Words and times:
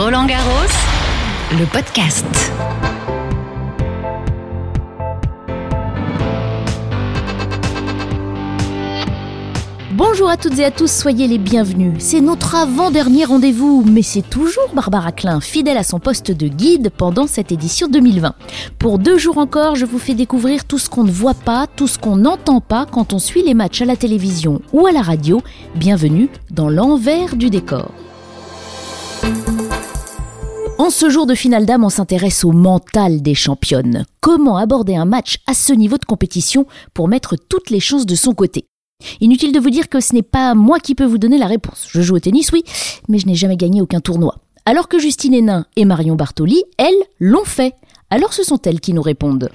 Roland 0.00 0.26
Garros, 0.26 0.52
le 1.58 1.64
podcast. 1.66 2.24
Bonjour 9.90 10.28
à 10.28 10.36
toutes 10.36 10.56
et 10.60 10.64
à 10.64 10.70
tous, 10.70 10.88
soyez 10.88 11.26
les 11.26 11.38
bienvenus. 11.38 11.94
C'est 11.98 12.20
notre 12.20 12.54
avant-dernier 12.54 13.24
rendez-vous, 13.24 13.84
mais 13.90 14.02
c'est 14.02 14.22
toujours 14.22 14.68
Barbara 14.72 15.10
Klein, 15.10 15.40
fidèle 15.40 15.76
à 15.76 15.82
son 15.82 15.98
poste 15.98 16.30
de 16.30 16.46
guide 16.46 16.92
pendant 16.96 17.26
cette 17.26 17.50
édition 17.50 17.88
2020. 17.88 18.34
Pour 18.78 19.00
deux 19.00 19.18
jours 19.18 19.38
encore, 19.38 19.74
je 19.74 19.84
vous 19.84 19.98
fais 19.98 20.14
découvrir 20.14 20.64
tout 20.64 20.78
ce 20.78 20.88
qu'on 20.88 21.02
ne 21.02 21.10
voit 21.10 21.34
pas, 21.34 21.66
tout 21.66 21.88
ce 21.88 21.98
qu'on 21.98 22.18
n'entend 22.18 22.60
pas 22.60 22.86
quand 22.86 23.12
on 23.12 23.18
suit 23.18 23.42
les 23.42 23.54
matchs 23.54 23.82
à 23.82 23.84
la 23.84 23.96
télévision 23.96 24.62
ou 24.72 24.86
à 24.86 24.92
la 24.92 25.02
radio. 25.02 25.42
Bienvenue 25.74 26.28
dans 26.52 26.68
l'envers 26.68 27.34
du 27.34 27.50
décor. 27.50 27.90
En 30.78 30.90
ce 30.90 31.10
jour 31.10 31.26
de 31.26 31.34
finale 31.34 31.66
d'âme, 31.66 31.82
on 31.82 31.88
s'intéresse 31.88 32.44
au 32.44 32.52
mental 32.52 33.20
des 33.20 33.34
championnes. 33.34 34.06
Comment 34.20 34.56
aborder 34.56 34.94
un 34.94 35.06
match 35.06 35.38
à 35.48 35.54
ce 35.54 35.72
niveau 35.72 35.98
de 35.98 36.04
compétition 36.04 36.66
pour 36.94 37.08
mettre 37.08 37.34
toutes 37.34 37.70
les 37.70 37.80
chances 37.80 38.06
de 38.06 38.14
son 38.14 38.32
côté? 38.32 38.64
Inutile 39.20 39.50
de 39.50 39.58
vous 39.58 39.70
dire 39.70 39.88
que 39.88 39.98
ce 39.98 40.14
n'est 40.14 40.22
pas 40.22 40.54
moi 40.54 40.78
qui 40.78 40.94
peux 40.94 41.04
vous 41.04 41.18
donner 41.18 41.36
la 41.36 41.48
réponse. 41.48 41.88
Je 41.90 42.00
joue 42.00 42.14
au 42.14 42.20
tennis, 42.20 42.52
oui, 42.52 42.62
mais 43.08 43.18
je 43.18 43.26
n'ai 43.26 43.34
jamais 43.34 43.56
gagné 43.56 43.82
aucun 43.82 43.98
tournoi. 43.98 44.36
Alors 44.66 44.86
que 44.86 45.00
Justine 45.00 45.34
Hénin 45.34 45.66
et 45.74 45.84
Marion 45.84 46.14
Bartoli, 46.14 46.62
elles, 46.76 46.94
l'ont 47.18 47.44
fait. 47.44 47.74
Alors 48.10 48.32
ce 48.32 48.44
sont 48.44 48.62
elles 48.62 48.80
qui 48.80 48.92
nous 48.92 49.02
répondent. 49.02 49.50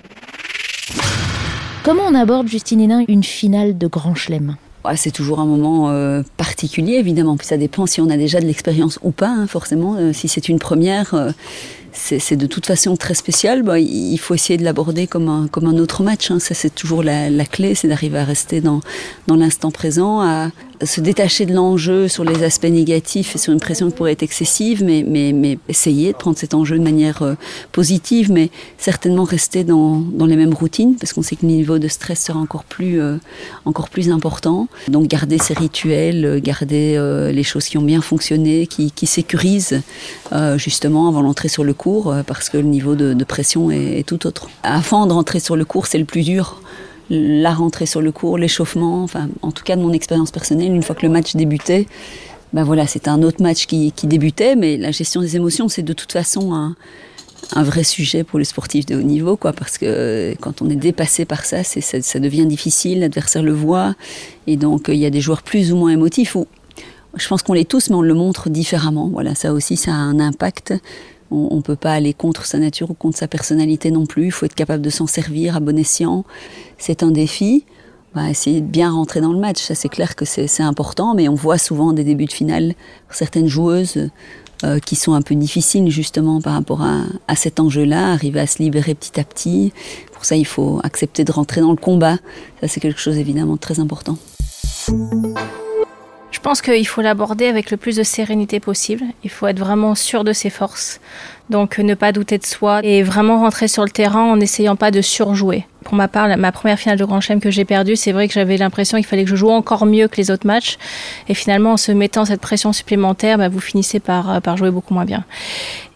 Comment 1.86 2.04
on 2.04 2.16
aborde, 2.16 2.50
Justine 2.50 2.82
Hénin, 2.82 3.06
une 3.08 3.24
finale 3.24 3.78
de 3.78 3.88
Grand 3.88 4.14
Chelem? 4.14 4.58
C'est 4.96 5.12
toujours 5.12 5.40
un 5.40 5.46
moment 5.46 5.90
euh, 5.90 6.24
particulier, 6.38 6.96
évidemment. 6.96 7.38
Puis 7.38 7.48
ça 7.48 7.58
dépend 7.58 7.86
si 7.86 8.02
on 8.02 8.10
a 8.10 8.18
déjà 8.18 8.40
de 8.40 8.46
l'expérience 8.46 9.00
ou 9.02 9.12
pas, 9.12 9.30
hein, 9.30 9.48
forcément. 9.48 9.96
Euh, 9.96 10.14
si 10.14 10.28
c'est 10.28 10.50
une 10.50 10.60
première, 10.60 11.14
euh, 11.14 11.32
c'est 11.94 12.36
de 12.36 12.48
toute 12.48 12.66
façon 12.66 12.96
très 12.98 13.14
spécial. 13.14 13.64
Il 13.80 14.18
faut 14.18 14.34
essayer 14.34 14.58
de 14.58 14.64
l'aborder 14.64 15.08
comme 15.08 15.30
un, 15.30 15.78
autre 15.78 16.04
match. 16.04 16.32
Hein. 16.32 16.40
Ça, 16.40 16.54
c'est 16.54 16.74
toujours 16.74 17.04
la, 17.04 17.46
clé, 17.46 17.76
c'est 17.76 17.88
d'arriver 17.88 18.18
à 18.18 18.26
rester 18.26 18.62
dans, 18.62 18.82
l'instant 19.28 19.72
présent, 19.72 20.22
à, 20.22 20.50
se 20.84 21.00
détacher 21.00 21.46
de 21.46 21.54
l'enjeu 21.54 22.08
sur 22.08 22.26
les 22.26 22.44
aspects 22.44 22.66
négatifs 22.66 23.36
et 23.36 23.38
sur 23.38 23.54
une 23.54 23.60
pression 23.60 23.90
qui 23.90 23.96
pourrait 23.96 24.12
être 24.12 24.24
excessive, 24.24 24.84
mais, 24.84 25.58
essayer 25.70 26.12
de 26.12 26.18
prendre 26.18 26.38
cet 26.38 26.54
enjeu 26.54 26.78
de 26.78 26.84
manière 26.84 27.22
euh, 27.22 27.36
positive, 27.72 28.32
mais 28.32 28.50
certainement 28.78 29.24
rester 29.24 29.64
dans, 29.64 30.04
les 30.26 30.36
mêmes 30.36 30.54
routines, 30.54 30.96
parce 30.96 31.14
qu'on 31.14 31.22
sait 31.22 31.36
que 31.36 31.46
le 31.46 31.54
niveau 31.54 31.80
de 31.80 31.88
stress 31.88 32.26
sera 32.26 32.40
encore 32.40 32.64
plus, 32.64 33.00
euh, 33.02 33.18
important. 34.10 34.68
Donc 34.90 35.08
garder 35.08 35.38
ses 35.38 35.54
rituels, 35.54 36.26
euh, 36.26 36.40
garder 36.40 37.00
les 37.34 37.44
choses 37.44 37.66
qui 37.66 37.78
ont 37.78 37.84
bien 37.84 38.02
fonctionné, 38.02 38.68
qui, 38.68 38.92
qui 38.92 39.06
sécurisent 39.06 39.82
justement 40.58 41.08
avant 41.08 41.22
l'entrée 41.22 41.48
sur 41.48 41.64
le 41.64 41.74
cours, 41.84 42.16
parce 42.26 42.50
que 42.50 42.58
le 42.58 42.64
niveau 42.64 42.96
de, 42.96 43.24
pression 43.24 43.70
est, 43.72 44.08
tout 44.08 44.26
autre. 44.26 44.48
Avant 44.64 45.06
de 45.06 45.14
rentrer 45.14 45.40
sur 45.40 45.56
le 45.56 45.66
cours, 45.66 45.88
c'est 45.88 45.98
le 45.98 46.06
plus 46.06 46.24
dur 46.24 46.62
la 47.10 47.54
rentrée 47.54 47.86
sur 47.86 48.02
le 48.02 48.12
cours, 48.12 48.38
l'échauffement, 48.38 49.04
enfin, 49.04 49.28
en 49.42 49.52
tout 49.52 49.64
cas 49.64 49.76
de 49.76 49.82
mon 49.82 49.92
expérience 49.92 50.32
personnelle, 50.32 50.74
une 50.74 50.84
fois 50.84 50.96
que 50.96 51.06
le 51.06 51.12
match 51.12 51.36
débutait, 51.36 51.86
ben 52.54 52.64
voilà, 52.64 52.88
c'était 52.88 53.10
un 53.10 53.22
autre 53.24 53.42
match 53.42 53.66
qui, 53.66 53.92
débutait, 54.04 54.56
mais 54.56 54.78
la 54.78 54.92
gestion 54.92 55.22
des 55.22 55.36
émotions, 55.36 55.68
c'est 55.68 55.82
de 55.82 55.94
toute 55.94 56.12
façon 56.12 56.54
un, 56.54 56.76
vrai 57.64 57.84
sujet 57.84 58.24
pour 58.24 58.40
les 58.40 58.46
sportifs 58.46 58.86
de 58.86 58.96
haut 58.96 59.04
niveau, 59.04 59.36
quoi, 59.36 59.52
parce 59.52 59.78
que 59.78 60.34
quand 60.40 60.62
on 60.62 60.70
est 60.70 60.76
dépassé 60.76 61.26
par 61.26 61.46
ça, 61.46 61.64
ça, 61.64 61.82
ça, 61.82 62.20
devient 62.20 62.46
difficile, 62.46 63.02
l'adversaire 63.02 63.44
le 63.44 63.54
voit, 63.54 63.96
et 64.48 64.56
donc 64.56 64.86
il 64.88 64.96
y 64.96 65.06
a 65.06 65.10
des 65.10 65.22
joueurs 65.22 65.44
plus 65.44 65.74
ou 65.74 65.76
moins 65.76 65.90
émotifs, 65.90 66.36
ou 66.36 66.48
je 67.16 67.28
pense 67.28 67.44
qu'on 67.44 67.54
l'est 67.54 67.70
tous, 67.70 67.90
mais 67.90 67.96
on 67.96 68.02
le 68.02 68.14
montre 68.14 68.50
différemment. 68.50 69.10
Voilà, 69.10 69.36
ça 69.36 69.54
aussi, 69.54 69.78
ça 69.78 69.92
a 69.92 69.96
un 69.96 70.20
impact 70.20 70.74
on 71.32 71.56
ne 71.56 71.62
peut 71.62 71.76
pas 71.76 71.94
aller 71.94 72.14
contre 72.14 72.46
sa 72.46 72.60
nature 72.60 72.92
ou 72.92 72.94
contre 72.94 73.18
sa 73.18 73.28
personnalité 73.28 73.92
non 73.92 74.06
plus. 74.06 74.26
Il 74.26 74.32
faut 74.32 74.46
être 74.46 74.56
capable 74.56 74.82
de 74.82 74.90
s'en 74.90 75.08
servir 75.08 75.56
à 75.58 75.60
bon 75.60 75.78
escient. 75.78 76.26
C'est 76.78 77.04
un 77.04 77.12
défi. 77.12 77.66
Bah, 78.14 78.30
essayer 78.30 78.62
de 78.62 78.68
bien 78.68 78.92
rentrer 78.92 79.22
dans 79.22 79.34
le 79.34 79.40
match, 79.40 79.60
ça 79.60 79.74
c'est 79.74 79.90
clair 79.90 80.16
que 80.16 80.24
c'est 80.24 80.62
important, 80.62 81.16
mais 81.16 81.28
on 81.28 81.34
voit 81.34 81.58
souvent 81.58 81.94
des 81.94 82.04
débuts 82.04 82.26
de 82.26 82.32
finale 82.32 82.76
certaines 83.10 83.48
joueuses 83.48 84.10
euh, 84.64 84.78
qui 84.78 84.96
sont 84.96 85.14
un 85.14 85.24
peu 85.24 85.34
difficiles 85.34 85.90
justement 85.90 86.40
par 86.40 86.54
rapport 86.54 86.84
à, 86.84 87.06
à 87.28 87.36
cet 87.36 87.60
enjeu-là, 87.60 88.12
arriver 88.12 88.40
à 88.40 88.46
se 88.46 88.60
libérer 88.60 88.94
petit 88.94 89.20
à 89.20 89.24
petit. 89.24 89.74
Pour 90.12 90.26
ça, 90.26 90.36
il 90.36 90.46
faut 90.46 90.80
accepter 90.84 91.24
de 91.24 91.32
rentrer 91.32 91.62
dans 91.62 91.72
le 91.72 91.78
combat. 91.78 92.18
Ça 92.62 92.68
c'est 92.68 92.80
quelque 92.80 93.00
chose 93.00 93.18
évidemment 93.18 93.56
de 93.56 93.60
très 93.60 93.80
important. 93.80 94.18
Je 96.34 96.40
pense 96.40 96.64
qu'il 96.64 96.88
faut 96.88 97.02
l'aborder 97.02 97.46
avec 97.46 97.70
le 97.70 97.78
plus 97.78 97.96
de 97.96 98.04
sérénité 98.04 98.60
possible. 98.60 99.04
Il 99.24 99.30
faut 99.30 99.46
être 99.46 99.60
vraiment 99.60 99.94
sûr 99.94 100.24
de 100.24 100.34
ses 100.34 100.50
forces. 100.50 101.00
Donc 101.52 101.78
ne 101.78 101.94
pas 101.94 102.12
douter 102.12 102.40
de 102.40 102.46
soi 102.46 102.82
et 102.84 103.04
vraiment 103.04 103.40
rentrer 103.40 103.68
sur 103.68 103.84
le 103.84 103.92
terrain 103.92 104.24
en 104.24 104.38
n'essayant 104.38 104.76
pas 104.76 104.90
de 104.90 105.02
surjouer. 105.02 105.66
Pour 105.84 105.96
ma 105.96 106.08
part, 106.08 106.36
ma 106.38 106.52
première 106.52 106.80
finale 106.80 106.98
de 106.98 107.06
Grand 107.06 107.22
Chelem 107.22 107.40
que 107.40 107.52
j'ai 107.52 107.66
perdue, 107.66 107.96
c'est 107.96 108.12
vrai 108.12 108.28
que 108.28 108.34
j'avais 108.34 108.58
l'impression 108.58 108.98
qu'il 108.98 109.06
fallait 109.06 109.24
que 109.24 109.30
je 109.30 109.36
joue 109.36 109.50
encore 109.50 109.86
mieux 109.86 110.08
que 110.08 110.18
les 110.18 110.32
autres 110.32 110.48
matchs. 110.48 110.78
Et 111.30 111.34
finalement, 111.34 111.74
en 111.74 111.78
se 111.78 111.92
mettant 111.92 112.26
cette 112.26 112.42
pression 112.42 112.74
supplémentaire, 112.74 113.38
bah, 113.38 113.50
vous 113.50 113.60
finissez 113.60 114.00
par, 114.00 114.42
par 114.42 114.58
jouer 114.58 114.72
beaucoup 114.72 114.94
moins 114.94 115.06
bien. 115.06 115.24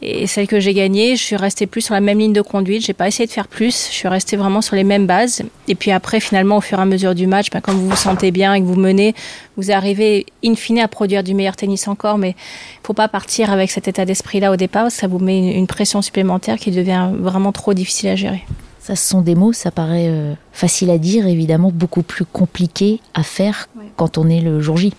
Et 0.02 0.28
celle 0.28 0.47
que 0.47 0.59
j'ai 0.59 0.74
gagnée, 0.74 1.16
je 1.16 1.24
suis 1.24 1.36
restée 1.36 1.66
plus 1.66 1.81
sur 1.81 1.96
la 1.96 2.02
même 2.02 2.20
ligne 2.20 2.34
de 2.34 2.42
conduite. 2.42 2.86
J'ai 2.86 2.94
pas 2.94 3.08
essayé 3.08 3.26
de 3.26 3.31
faire 3.31 3.47
plus. 3.47 3.88
Je 3.90 3.96
suis 3.96 4.08
restée 4.08 4.38
vraiment 4.38 4.62
sur 4.62 4.76
les 4.76 4.84
mêmes 4.84 5.08
bases. 5.08 5.42
Et 5.68 5.74
puis 5.74 5.92
après, 5.92 6.20
finalement, 6.20 6.58
au 6.58 6.62
fur 6.62 6.78
et 6.78 6.81
à 6.81 6.86
mesure 6.86 7.16
du 7.16 7.26
match, 7.26 7.50
bah, 7.52 7.62
quand 7.62 7.74
vous 7.74 7.90
vous 7.90 7.96
sentez 7.96 8.31
bien 8.31 8.53
et 8.53 8.62
que 8.62 8.66
vous 8.66 8.76
menez, 8.76 9.16
vous 9.56 9.72
arrivez 9.72 10.28
in 10.46 10.56
fine 10.56 10.80
à 10.80 10.88
produire 10.88 11.24
du 11.24 11.34
meilleur 11.34 11.56
tennis 11.56 11.88
encore. 11.88 12.20
Mais 12.20 12.36
faut 12.84 12.94
pas 12.94 13.08
partir 13.08 13.52
avec 13.52 13.72
cet 13.72 13.88
état 13.88 14.06
d'esprit-là 14.06 14.52
au 14.52 14.56
départ. 14.56 14.92
Ça 14.92 15.08
vous 15.08 15.20
met 15.20 15.53
une 15.53 15.68
pression 15.68 16.02
supplémentaire 16.03 16.58
qui 16.58 16.70
devient 16.70 17.09
vraiment 17.18 17.52
trop 17.52 17.74
difficile 17.74 18.09
à 18.09 18.16
gérer. 18.16 18.44
Ça, 18.88 18.96
ce 18.96 19.06
sont 19.06 19.20
des 19.20 19.36
mots, 19.36 19.52
ça 19.52 19.70
paraît 19.70 20.08
euh, 20.08 20.34
facile 20.53 20.90
à 20.92 20.98
dire, 20.98 21.28
évidemment 21.28 21.72
beaucoup 21.74 22.03
plus 22.03 22.24
compliqué 22.24 23.02
à 23.14 23.22
faire 23.22 23.68
quand 23.98 24.18
on 24.18 24.30
est 24.30 24.40
le 24.40 24.62
jour 24.62 24.78
J. 24.78 24.94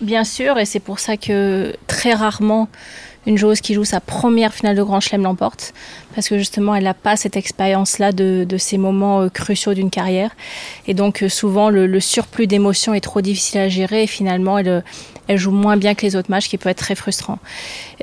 Bien 0.00 0.24
sûr, 0.24 0.58
et 0.58 0.64
c'est 0.64 0.80
pour 0.80 0.98
ça 0.98 1.16
que 1.16 1.76
très 1.86 2.12
rarement 2.12 2.68
une 3.26 3.36
joueuse 3.36 3.60
qui 3.60 3.74
joue 3.74 3.84
sa 3.84 4.00
première 4.00 4.54
finale 4.54 4.76
de 4.76 4.82
Grand 4.82 5.00
Chelem 5.00 5.22
l'emporte, 5.22 5.74
parce 6.14 6.28
que 6.28 6.38
justement 6.38 6.74
elle 6.74 6.84
n'a 6.84 6.94
pas 6.94 7.16
cette 7.16 7.36
expérience-là 7.36 8.12
de, 8.12 8.46
ces 8.58 8.78
moments 8.78 9.22
euh, 9.22 9.28
cruciaux 9.28 9.74
d'une 9.74 9.90
carrière. 9.90 10.30
Et 10.86 10.94
donc 10.94 11.22
euh, 11.22 11.28
souvent 11.28 11.70
le, 11.70 12.00
surplus 12.00 12.46
d'émotions 12.46 12.94
est 12.94 13.00
trop 13.00 13.20
difficile 13.20 13.60
à 13.60 13.68
gérer 13.68 14.04
et 14.04 14.06
finalement 14.06 14.58
elle, 14.58 14.82
elle 15.28 15.38
joue 15.38 15.50
moins 15.50 15.76
bien 15.76 15.94
que 15.94 16.02
les 16.02 16.16
autres 16.16 16.30
matchs, 16.30 16.48
qui 16.48 16.56
peut 16.56 16.70
être 16.70 16.78
très 16.78 16.94
frustrant. 16.94 17.38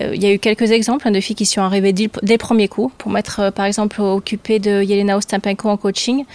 Euh, 0.01 0.13
il 0.13 0.23
y 0.23 0.27
a 0.27 0.31
eu 0.31 0.39
quelques 0.39 0.71
exemples 0.71 1.07
hein, 1.07 1.11
de 1.11 1.19
filles 1.19 1.35
qui 1.35 1.45
sont 1.45 1.61
arrivées 1.61 1.93
dès, 1.93 2.09
le 2.21 2.37
premier 2.37 2.67
coup. 2.67 2.91
Pour 2.97 3.11
mettre 3.11 3.51
par 3.51 3.65
exemple 3.65 4.01
occupée 4.01 4.59
de 4.59 4.83
Yelena 4.83 5.17
Ostapenko 5.17 5.67
en 5.67 5.77
coaching, 5.77 6.25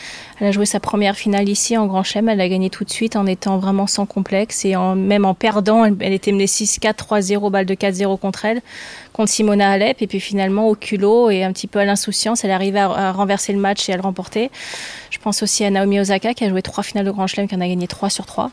elle 0.41 0.49
a 0.49 0.50
joué 0.53 0.66
sa 0.66 0.81
première 0.81 1.16
finale 1.16 1.49
ici 1.49 1.76
en 1.76 1.87
Grand 1.87 2.03
Chelem, 2.03 2.28
elle 2.28 2.41
a 2.41 2.49
gagné 2.49 2.69
tout 2.69 2.84
de 2.84 2.91
suite 2.91 3.14
en 3.14 3.26
étant 3.26 3.59
vraiment 3.59 3.87
sans 3.87 4.06
complexe 4.06 4.64
et 4.64 4.75
même 4.97 5.25
en 5.25 5.34
perdant, 5.34 5.84
elle, 5.84 6.12
était 6.12 6.32
menée 6.32 6.47
6-4, 6.47 6.94
3-0, 6.94 7.50
balle 7.50 7.66
de 7.66 7.75
4-0 7.75 8.19
contre 8.19 8.44
elle 8.44 8.60
contre 9.12 9.30
Simona 9.30 9.70
Alep. 9.70 10.02
Et 10.02 10.06
puis 10.06 10.20
finalement, 10.20 10.68
au 10.68 10.74
culot 10.74 11.30
et 11.30 11.44
un 11.44 11.52
petit 11.52 11.66
peu 11.66 11.78
à 11.78 11.84
l'insouciance, 11.84 12.44
elle 12.44 12.50
arrivait 12.50 12.80
à, 12.80 12.90
à, 12.90 13.12
renverser 13.12 13.52
le 13.52 13.58
match 13.58 13.88
et 13.88 13.92
à 13.92 13.96
le 13.96 14.02
remporter. 14.02 14.50
Je 15.10 15.18
pense 15.18 15.42
aussi 15.42 15.64
à 15.64 15.70
Naomi 15.70 16.00
Osaka 16.00 16.34
qui 16.34 16.44
a 16.44 16.48
joué 16.48 16.62
trois 16.62 16.82
finales 16.82 17.04
de 17.04 17.10
Grand 17.10 17.26
Chelem, 17.26 17.48
qui 17.48 17.54
en 17.54 17.60
a 17.60 17.68
gagné 17.68 17.86
trois 17.86 18.10
sur 18.10 18.26
trois. 18.26 18.50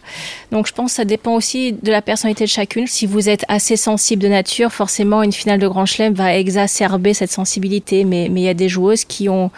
Donc 0.52 0.68
je 0.68 0.74
pense 0.74 0.92
que 0.92 0.96
ça 0.98 1.06
dépend 1.06 1.34
aussi 1.34 1.74
de 1.74 1.92
la 1.92 2.02
personnalité 2.02 2.44
de 2.44 2.50
chacune. 2.50 2.88
Si 2.88 3.06
vous 3.06 3.30
êtes 3.30 3.46
assez 3.48 3.78
sensible 3.78 4.22
de 4.22 4.28
nature, 4.28 4.72
forcément 4.72 5.24
une 5.24 5.32
finale 5.32 5.60
de 5.60 5.68
Grand 5.68 5.86
Chelem 5.86 6.14
va 6.14 6.36
exacerber 6.36 7.14
cette 7.14 7.32
sensibilité. 7.32 8.04
Mais 8.04 8.26
il 8.26 8.40
y 8.40 8.50
a 8.50 8.54
des 8.54 8.70
joueuses 8.70 9.06
qui 9.06 9.30
ont 9.30 9.52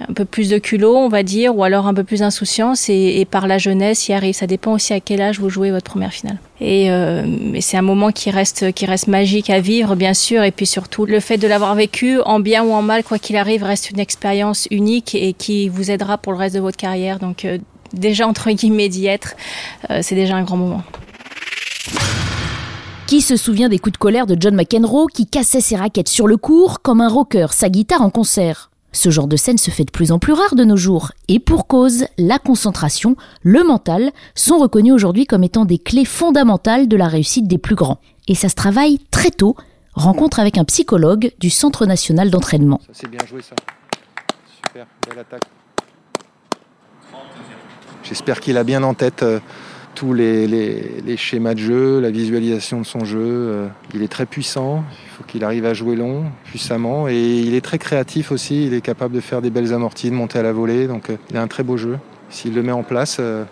un 0.00 0.12
peu 0.12 0.24
plus 0.24 0.48
de 0.48 0.58
culot, 0.58 0.96
on 0.96 1.08
va 1.08 1.22
dire, 1.22 1.56
ou 1.56 1.64
alors 1.64 1.86
un 1.86 1.94
peu 1.94 2.04
plus 2.04 2.20
d'insouciance, 2.20 2.88
et, 2.88 3.26
par 3.30 3.46
la 3.46 3.58
jeunesse, 3.58 4.08
y 4.08 4.12
arrive. 4.12 4.34
Ça 4.34 4.46
dépend 4.46 4.72
aussi 4.72 4.92
à 4.92 5.00
quel 5.00 5.20
âge 5.20 5.40
vous 5.40 5.48
jouez 5.48 5.70
votre 5.70 5.90
première 5.90 6.12
finale. 6.12 6.38
Et 6.60 6.90
euh, 6.90 7.58
c'est 7.60 7.76
un 7.76 7.82
moment 7.82 8.12
qui 8.12 8.30
reste, 8.30 8.72
qui 8.72 8.86
reste 8.86 9.08
magique 9.08 9.50
à 9.50 9.60
vivre, 9.60 9.94
bien 9.94 10.14
sûr, 10.14 10.42
et 10.42 10.50
puis 10.50 10.66
surtout 10.66 11.06
le 11.06 11.20
fait 11.20 11.38
de 11.38 11.48
l'avoir 11.48 11.74
vécu, 11.74 12.20
en 12.22 12.40
bien 12.40 12.64
ou 12.64 12.72
en 12.72 12.82
mal, 12.82 13.04
quoi 13.04 13.18
qu'il 13.18 13.36
arrive, 13.36 13.62
reste 13.62 13.90
une 13.90 14.00
expérience 14.00 14.68
unique 14.70 15.14
et 15.14 15.32
qui 15.32 15.68
vous 15.68 15.90
aidera 15.90 16.18
pour 16.18 16.32
le 16.32 16.38
reste 16.38 16.54
de 16.54 16.60
votre 16.60 16.76
carrière. 16.76 17.18
Donc 17.18 17.44
euh, 17.44 17.58
déjà 17.92 18.26
entre 18.26 18.50
guillemets 18.50 18.88
d'y 18.88 19.06
être, 19.06 19.34
euh, 19.90 20.00
c'est 20.02 20.14
déjà 20.14 20.36
un 20.36 20.42
grand 20.42 20.56
moment. 20.56 20.82
Qui 23.06 23.20
se 23.20 23.36
souvient 23.36 23.68
des 23.68 23.78
coups 23.78 23.92
de 23.92 23.98
colère 23.98 24.26
de 24.26 24.36
John 24.38 24.56
McEnroe 24.56 25.06
qui 25.06 25.26
cassait 25.26 25.60
ses 25.60 25.76
raquettes 25.76 26.08
sur 26.08 26.26
le 26.26 26.36
cours 26.36 26.82
comme 26.82 27.00
un 27.00 27.08
rocker 27.08 27.46
sa 27.52 27.68
guitare 27.68 28.02
en 28.02 28.10
concert? 28.10 28.70
Ce 28.96 29.10
genre 29.10 29.26
de 29.26 29.36
scène 29.36 29.58
se 29.58 29.70
fait 29.70 29.84
de 29.84 29.90
plus 29.90 30.10
en 30.10 30.18
plus 30.18 30.32
rare 30.32 30.54
de 30.54 30.64
nos 30.64 30.76
jours, 30.76 31.12
et 31.28 31.38
pour 31.38 31.66
cause, 31.66 32.06
la 32.18 32.38
concentration, 32.38 33.16
le 33.42 33.62
mental 33.62 34.10
sont 34.34 34.58
reconnus 34.58 34.94
aujourd'hui 34.94 35.26
comme 35.26 35.44
étant 35.44 35.64
des 35.64 35.78
clés 35.78 36.04
fondamentales 36.04 36.88
de 36.88 36.96
la 36.96 37.06
réussite 37.06 37.46
des 37.46 37.58
plus 37.58 37.74
grands. 37.74 38.00
Et 38.26 38.34
ça 38.34 38.48
se 38.48 38.54
travaille 38.54 38.98
très 39.10 39.30
tôt, 39.30 39.54
rencontre 39.94 40.40
avec 40.40 40.58
un 40.58 40.64
psychologue 40.64 41.32
du 41.38 41.50
Centre 41.50 41.86
national 41.86 42.30
d'entraînement. 42.30 42.80
Ça 42.86 42.92
c'est 42.92 43.10
bien 43.10 43.20
joué 43.28 43.42
ça. 43.42 43.54
Super, 44.66 44.86
belle 45.08 45.18
attaque. 45.18 45.42
J'espère 48.02 48.40
qu'il 48.40 48.56
a 48.56 48.64
bien 48.64 48.82
en 48.82 48.94
tête 48.94 49.22
euh, 49.22 49.40
tous 49.94 50.12
les, 50.12 51.16
schémas 51.16 51.54
de 51.54 51.58
jeu, 51.58 52.00
la 52.00 52.10
visualisation 52.10 52.80
de 52.80 52.86
son 52.86 53.04
jeu. 53.04 53.18
Euh, 53.20 53.68
il 53.94 54.02
est 54.02 54.08
très 54.08 54.26
puissant, 54.26 54.84
faut 55.16 55.24
qu'il 55.24 55.44
arrive 55.44 55.64
à 55.64 55.72
jouer 55.72 55.96
long, 55.96 56.24
puissamment, 56.44 57.08
et 57.08 57.16
il 57.16 57.54
est 57.54 57.62
très 57.62 57.78
créatif 57.78 58.32
aussi, 58.32 58.66
il 58.66 58.74
est 58.74 58.82
capable 58.82 59.14
de 59.14 59.20
faire 59.20 59.40
des 59.40 59.48
belles 59.48 59.72
amorties, 59.72 60.10
de 60.10 60.14
monter 60.14 60.38
à 60.38 60.42
la 60.42 60.52
volée, 60.52 60.86
donc 60.86 61.08
euh, 61.08 61.16
il 61.30 61.38
a 61.38 61.42
un 61.42 61.46
très 61.46 61.62
beau 61.62 61.78
jeu. 61.78 61.98
S'il 62.28 62.54
le 62.54 62.62
met 62.62 62.72
en 62.72 62.82
place, 62.82 63.16
euh, 63.18 63.44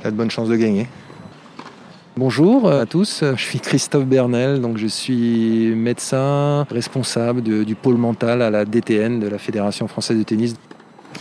il 0.00 0.06
a 0.06 0.10
de 0.10 0.16
bonnes 0.16 0.30
chances 0.30 0.48
de 0.48 0.56
gagner. 0.56 0.86
Bonjour 2.16 2.72
à 2.72 2.86
tous, 2.86 3.22
je 3.22 3.40
suis 3.40 3.60
Christophe 3.60 4.06
Bernel, 4.06 4.62
donc 4.62 4.78
je 4.78 4.86
suis 4.86 5.74
médecin 5.76 6.66
responsable 6.70 7.42
du 7.42 7.74
pôle 7.74 7.98
mental 7.98 8.40
à 8.40 8.48
la 8.50 8.64
DTN 8.64 9.20
de 9.20 9.28
la 9.28 9.38
Fédération 9.38 9.88
française 9.88 10.16
de 10.16 10.22
tennis. 10.22 10.54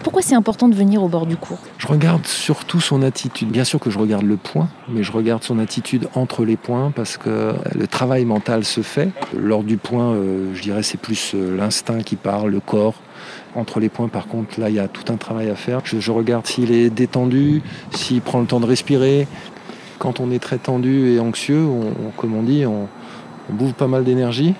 Pourquoi 0.03 0.21
c'est 0.21 0.35
important 0.35 0.67
de 0.67 0.75
venir 0.75 1.03
au 1.03 1.07
bord 1.07 1.25
du 1.25 1.37
cours? 1.37 1.57
Je 1.77 1.87
regarde 1.87 2.25
surtout 2.25 2.79
son 2.79 3.01
attitude. 3.01 3.49
Bien 3.49 3.63
sûr 3.63 3.79
que 3.79 3.89
je 3.89 3.97
regarde 3.97 4.23
le 4.23 4.37
point, 4.37 4.69
mais 4.89 5.03
je 5.03 5.11
regarde 5.11 5.43
son 5.43 5.59
attitude 5.59 6.07
entre 6.13 6.45
les 6.45 6.57
points 6.57 6.91
parce 6.95 7.17
que 7.17 7.53
le 7.75 7.87
travail 7.87 8.25
mental 8.25 8.63
se 8.63 8.81
fait. 8.81 9.09
Lors 9.35 9.63
du 9.63 9.77
point, 9.77 10.13
euh, 10.13 10.53
je 10.53 10.61
dirais 10.61 10.83
c'est 10.83 10.99
plus 10.99 11.33
euh, 11.33 11.57
l'instinct 11.57 12.01
qui 12.01 12.15
parle, 12.15 12.51
le 12.51 12.59
corps. 12.59 12.95
Entre 13.55 13.79
les 13.79 13.89
points, 13.89 14.07
par 14.07 14.27
contre, 14.27 14.59
là, 14.59 14.69
il 14.69 14.75
y 14.75 14.79
a 14.79 14.87
tout 14.87 15.11
un 15.11 15.17
travail 15.17 15.49
à 15.49 15.55
faire. 15.55 15.81
Je, 15.83 16.11
regarde 16.11 16.45
s'il 16.45 16.71
est 16.71 16.89
détendu, 16.89 17.63
s'il 17.91 18.21
prend 18.21 18.39
le 18.39 18.45
temps 18.45 18.59
de 18.59 18.65
respirer. 18.65 19.27
Quand 19.97 20.19
on 20.19 20.29
est 20.29 20.39
très 20.39 20.59
tendu 20.59 21.13
et 21.13 21.19
anxieux, 21.19 21.65
comme 22.17 22.35
on 22.35 22.43
dit, 22.43 22.65
on, 22.67 22.87
on 23.49 23.53
bouffe 23.53 23.73
pas 23.73 23.87
mal 23.87 24.03
d'énergie. 24.03 24.53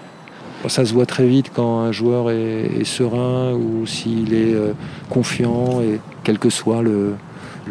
Ça 0.68 0.86
se 0.86 0.94
voit 0.94 1.06
très 1.06 1.26
vite 1.26 1.52
quand 1.54 1.80
un 1.80 1.92
joueur 1.92 2.30
est, 2.30 2.84
serein 2.84 3.54
ou 3.54 3.86
s'il 3.86 4.34
est 4.34 4.54
euh, 4.54 4.74
confiant, 5.10 5.82
et 5.82 6.02
quel 6.24 6.40
que 6.40 6.50
soit 6.50 6.82
le, 6.82 7.16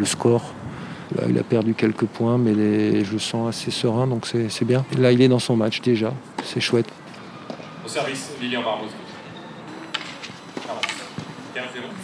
score. 0.04 0.54
il 1.28 1.38
a 1.38 1.42
perdu 1.42 1.74
quelques 1.74 2.06
points, 2.06 2.38
mais 2.38 3.04
je 3.04 3.12
le 3.12 3.18
sens 3.18 3.48
assez 3.48 3.70
serein, 3.70 4.06
donc 4.06 4.26
c'est 4.26 4.64
bien. 4.64 4.84
Là, 4.98 5.12
il 5.12 5.20
est 5.20 5.28
dans 5.28 5.38
son 5.38 5.56
match 5.56 5.80
déjà, 5.82 6.12
c'est 6.42 6.60
chouette. 6.60 6.88
Au 7.84 7.88
service, 7.88 8.30
Lilian 8.40 8.62
Barbeau. 8.62 8.86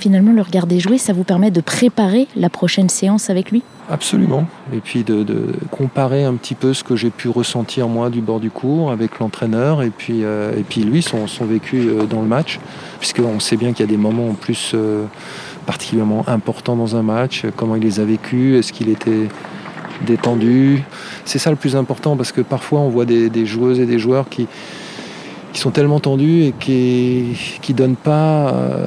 Finalement, 0.02 0.32
le 0.32 0.43
regarder 0.43 0.81
jouer, 0.81 0.99
ça 0.99 1.12
vous 1.12 1.22
permet 1.22 1.52
de 1.52 1.60
préparer 1.60 2.26
la 2.34 2.50
prochaine 2.50 2.88
séance 2.88 3.31
avec 3.31 3.52
lui? 3.52 3.62
Absolument. 3.88 4.49
Et 4.75 4.81
puis 4.81 5.04
de, 5.04 5.25
comparer 5.70 6.25
un 6.25 6.34
petit 6.34 6.56
peu 6.56 6.75
ce 6.75 6.82
que 6.82 6.96
j'ai 6.96 7.10
pu 7.10 7.28
ressentir 7.28 7.87
moi 7.87 8.10
du 8.10 8.20
bord 8.20 8.40
du 8.40 8.50
cours 8.50 8.90
avec 8.90 9.20
l'entraîneur 9.20 9.81
et 9.81 9.90
puis, 9.90 10.25
euh, 10.25 10.58
et 10.58 10.64
puis 10.64 10.81
lui, 10.81 11.02
son, 11.02 11.26
vécu 11.43 11.87
euh, 11.87 12.06
dans 12.06 12.20
le 12.20 12.26
match. 12.26 12.58
Puisqu'on 12.99 13.38
sait 13.38 13.56
bien 13.56 13.72
qu'il 13.72 13.87
y 13.87 13.88
a 13.88 13.93
des 13.93 13.96
moments 13.96 14.31
en 14.31 14.34
plus 14.34 14.72
euh, 14.75 15.04
particulièrement 15.66 16.25
importants 16.28 16.75
dans 16.75 16.96
un 16.96 17.02
match. 17.02 17.46
Comment 17.55 17.76
il 17.76 17.82
les 17.84 18.00
a 18.00 18.05
vécus 18.05 18.58
Est-ce 18.58 18.72
qu'il 18.72 18.88
était 18.88 19.28
détendu 20.05 20.82
C'est 21.25 21.38
ça 21.38 21.50
le 21.50 21.56
plus 21.56 21.76
important 21.76 22.16
parce 22.16 22.32
que 22.32 22.40
parfois 22.40 22.81
on 22.81 22.88
voit 22.88 23.05
des 23.05 23.46
joueuses 23.46 23.78
et 23.78 23.87
des 23.87 24.00
joueurs 24.00 24.28
qui 24.28 24.48
qui 25.52 25.60
sont 25.60 25.70
tellement 25.70 26.00
tendus 26.00 26.44
et 26.44 26.54
qui 26.60 27.37
ne 27.69 27.75
donnent 27.75 27.96
pas 27.96 28.54
euh, 28.54 28.87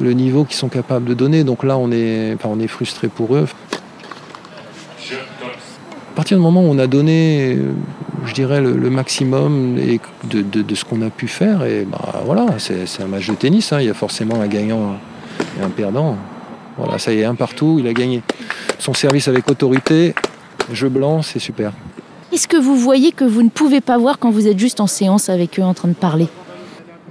le 0.00 0.12
niveau 0.12 0.44
qu'ils 0.44 0.56
sont 0.56 0.68
capables 0.68 1.04
de 1.04 1.14
donner. 1.14 1.44
Donc 1.44 1.62
là, 1.64 1.78
on 1.78 1.92
est, 1.92 2.36
on 2.44 2.58
est 2.58 2.66
frustré 2.66 3.08
pour 3.08 3.36
eux. 3.36 3.46
À 6.12 6.14
partir 6.14 6.36
du 6.36 6.42
moment 6.42 6.62
où 6.62 6.66
on 6.66 6.78
a 6.78 6.86
donné, 6.86 7.58
je 8.26 8.34
dirais, 8.34 8.60
le, 8.60 8.90
maximum 8.90 9.76
de, 10.24 10.42
de, 10.42 10.74
ce 10.74 10.84
qu'on 10.84 11.00
a 11.02 11.08
pu 11.08 11.26
faire, 11.26 11.64
et 11.64 11.86
bah, 11.86 12.22
voilà, 12.26 12.46
c'est 12.58 13.02
un 13.02 13.06
match 13.06 13.28
de 13.28 13.34
tennis. 13.34 13.72
Hein. 13.72 13.80
Il 13.80 13.86
y 13.86 13.90
a 13.90 13.94
forcément 13.94 14.40
un 14.40 14.46
gagnant 14.46 14.98
et 15.58 15.64
un 15.64 15.70
perdant. 15.70 16.16
Voilà, 16.76 16.98
ça 16.98 17.12
y 17.12 17.20
est, 17.20 17.24
un 17.24 17.34
partout, 17.34 17.76
il 17.78 17.86
a 17.86 17.92
gagné. 17.92 18.22
Son 18.78 18.92
service 18.92 19.28
avec 19.28 19.48
autorité, 19.50 20.14
jeu 20.72 20.88
blanc, 20.88 21.22
c'est 21.22 21.38
super. 21.38 21.72
Qu'est-ce 22.32 22.48
que 22.48 22.56
vous 22.56 22.78
voyez 22.78 23.12
que 23.12 23.24
vous 23.24 23.42
ne 23.42 23.50
pouvez 23.50 23.82
pas 23.82 23.98
voir 23.98 24.18
quand 24.18 24.30
vous 24.30 24.48
êtes 24.48 24.58
juste 24.58 24.80
en 24.80 24.86
séance 24.86 25.28
avec 25.28 25.60
eux 25.60 25.62
en 25.62 25.74
train 25.74 25.88
de 25.88 25.92
parler 25.92 26.28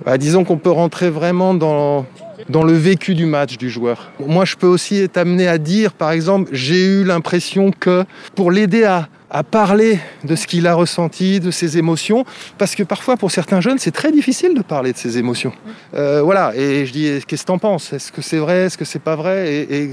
bah, 0.03 0.17
Disons 0.17 0.43
qu'on 0.43 0.57
peut 0.57 0.71
rentrer 0.71 1.11
vraiment 1.11 1.53
dans, 1.53 2.07
dans 2.49 2.63
le 2.63 2.73
vécu 2.73 3.13
du 3.13 3.27
match 3.27 3.55
du 3.59 3.69
joueur. 3.69 4.11
Moi, 4.25 4.45
je 4.45 4.55
peux 4.55 4.65
aussi 4.65 4.97
être 4.97 5.17
amené 5.17 5.47
à 5.47 5.59
dire, 5.59 5.93
par 5.93 6.09
exemple, 6.09 6.49
j'ai 6.53 6.83
eu 6.83 7.03
l'impression 7.03 7.69
que 7.69 8.03
pour 8.33 8.49
l'aider 8.49 8.83
à, 8.83 9.09
à 9.29 9.43
parler 9.43 9.99
de 10.23 10.35
ce 10.35 10.47
qu'il 10.47 10.65
a 10.65 10.73
ressenti, 10.73 11.39
de 11.39 11.51
ses 11.51 11.77
émotions, 11.77 12.25
parce 12.57 12.73
que 12.73 12.81
parfois 12.81 13.15
pour 13.15 13.29
certains 13.29 13.61
jeunes 13.61 13.77
c'est 13.77 13.91
très 13.91 14.11
difficile 14.11 14.55
de 14.55 14.63
parler 14.63 14.91
de 14.91 14.97
ses 14.97 15.19
émotions. 15.19 15.53
Euh, 15.93 16.23
voilà, 16.23 16.55
et 16.55 16.87
je 16.87 16.91
dis 16.91 17.03
qu'est-ce 17.27 17.43
que 17.43 17.47
t'en 17.47 17.59
penses? 17.59 17.93
Est-ce 17.93 18.11
que 18.11 18.23
c'est 18.23 18.39
vrai? 18.39 18.61
Est-ce 18.61 18.77
que 18.79 18.85
c'est 18.85 18.97
pas 18.97 19.15
vrai? 19.15 19.67
Et 19.69 19.91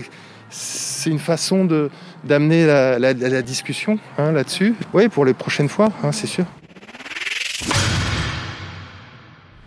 c'est 0.51 1.11
une 1.11 1.19
façon 1.19 1.67
de, 1.67 1.91
d'amener 2.25 2.67
la, 2.67 3.43
discussion 3.43 3.99
hein, 4.19 4.33
là-dessus. 4.33 4.75
Oui, 4.93 5.09
pour 5.09 5.25
les 5.25 5.35
prochaines 5.35 5.69
fois, 5.69 5.89
hein, 6.03 6.13
c'est 6.13 6.27
sûr. 6.27 6.45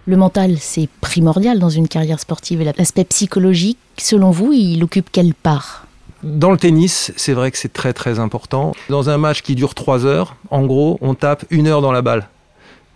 Le 0.08 0.18
mental, 0.18 0.58
c'est 0.60 0.90
primordial 1.00 1.60
dans 1.60 1.70
une 1.70 1.88
carrière 1.88 2.20
sportive. 2.20 2.62
Et 2.62 2.66
l'aspect 2.66 3.06
psychologique, 3.06 3.78
selon 3.98 4.32
vous, 4.32 4.52
il 4.52 4.84
occupe 4.84 5.10
quelle 5.12 5.34
part? 5.34 5.86
Dans 6.24 6.52
le 6.52 6.58
tennis, 6.58 7.12
c'est 7.16 7.34
vrai 7.34 7.52
que 7.52 7.58
c'est 7.58 7.74
très 7.74 7.94
très 7.94 8.20
important. 8.20 8.74
Dans 8.90 9.10
un 9.10 9.18
match 9.18 9.42
qui 9.42 9.56
dure 9.56 9.74
trois 9.74 10.06
heures, 10.06 10.36
en 10.50 10.66
gros, 10.66 10.98
on 11.02 11.16
tape 11.16 11.46
une 11.50 11.68
heure 11.68 11.82
dans 11.82 11.92
la 11.92 12.02
balle. 12.02 12.28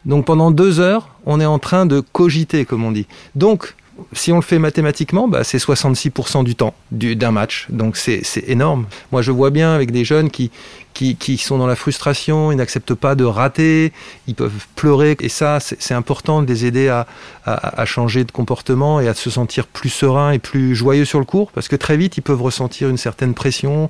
Donc 0.05 0.25
pendant 0.25 0.51
deux 0.51 0.79
heures, 0.79 1.09
on 1.25 1.39
est 1.39 1.45
en 1.45 1.57
train 1.57 1.85
de 1.85 1.99
cogiter, 1.99 2.65
comme 2.65 2.83
on 2.83 2.91
dit. 2.91 3.07
Donc 3.33 3.75
si 4.13 4.31
on 4.31 4.35
le 4.35 4.41
fait 4.41 4.59
mathématiquement, 4.59 5.27
bah, 5.27 5.43
c'est 5.43 5.57
66% 5.57 6.43
du 6.43 6.55
temps 6.55 6.73
d'un 6.91 7.31
match. 7.31 7.67
Donc 7.69 7.97
c'est 7.97 8.23
énorme. 8.47 8.85
Moi, 9.11 9.21
je 9.21 9.31
vois 9.31 9.49
bien 9.49 9.73
avec 9.73 9.91
des 9.91 10.05
jeunes 10.05 10.29
qui, 10.29 10.51
qui, 10.95 11.37
sont 11.37 11.57
dans 11.57 11.67
la 11.67 11.75
frustration, 11.75 12.53
ils 12.53 12.55
n'acceptent 12.55 12.93
pas 12.93 13.15
de 13.15 13.25
rater, 13.25 13.91
ils 14.27 14.35
peuvent 14.35 14.65
pleurer. 14.75 15.17
Et 15.19 15.29
ça, 15.29 15.59
c'est 15.59 15.93
important 15.93 16.41
de 16.41 16.47
les 16.47 16.65
aider 16.65 16.87
à, 16.87 17.05
à, 17.45 17.85
changer 17.85 18.23
de 18.23 18.31
comportement 18.31 19.01
et 19.01 19.07
à 19.09 19.13
se 19.13 19.29
sentir 19.29 19.67
plus 19.67 19.89
serein 19.89 20.31
et 20.31 20.39
plus 20.39 20.73
joyeux 20.73 21.03
sur 21.03 21.19
le 21.19 21.25
cours, 21.25 21.51
parce 21.51 21.67
que 21.67 21.75
très 21.75 21.97
vite, 21.97 22.17
ils 22.17 22.21
peuvent 22.21 22.41
ressentir 22.41 22.89
une 22.89 22.97
certaine 22.97 23.33
pression 23.33 23.89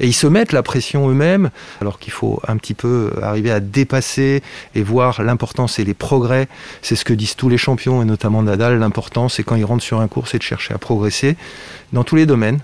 et 0.00 0.06
ils 0.06 0.14
se 0.14 0.26
mettent 0.26 0.52
la 0.52 0.62
pression 0.62 1.08
eux-mêmes, 1.10 1.50
alors 1.82 1.98
qu'il 1.98 2.12
faut 2.12 2.40
un 2.48 2.56
petit 2.56 2.74
peu 2.74 3.12
arriver 3.22 3.50
à 3.50 3.60
dépasser 3.60 4.42
et 4.74 4.82
voir 4.82 5.22
l'importance 5.22 5.78
et 5.78 5.84
les 5.84 5.94
progrès. 5.94 6.48
C'est 6.80 6.96
ce 6.96 7.04
que 7.04 7.12
disent 7.12 7.36
tous 7.36 7.50
les 7.50 7.58
champions, 7.58 8.00
et 8.00 8.06
notamment 8.06 8.42
Nadal, 8.42 8.78
l'important, 8.78 9.28
c'est 9.28 9.42
quand 9.42 9.56
ils 9.56 9.64
rentrent 9.64 9.84
sur 9.84 10.00
un 10.00 10.08
cours, 10.08 10.26
c'est 10.26 10.38
de 10.38 10.42
chercher 10.42 10.72
à 10.72 10.78
progresser 10.78 11.36
dans 11.92 12.02
tous 12.02 12.16
les 12.16 12.24
domaines, 12.24 12.60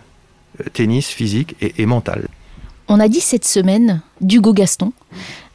euh, 0.61 0.69
tennis, 0.73 1.09
physique 1.09 1.57
et, 1.61 1.75
et 1.83 1.87
mental. 1.87 2.27
On 2.89 3.01
a 3.01 3.09
dit 3.09 3.21
cette 3.21 3.45
semaine 3.45 4.01
d'Hugo 4.21 4.53
Gaston 4.53 4.93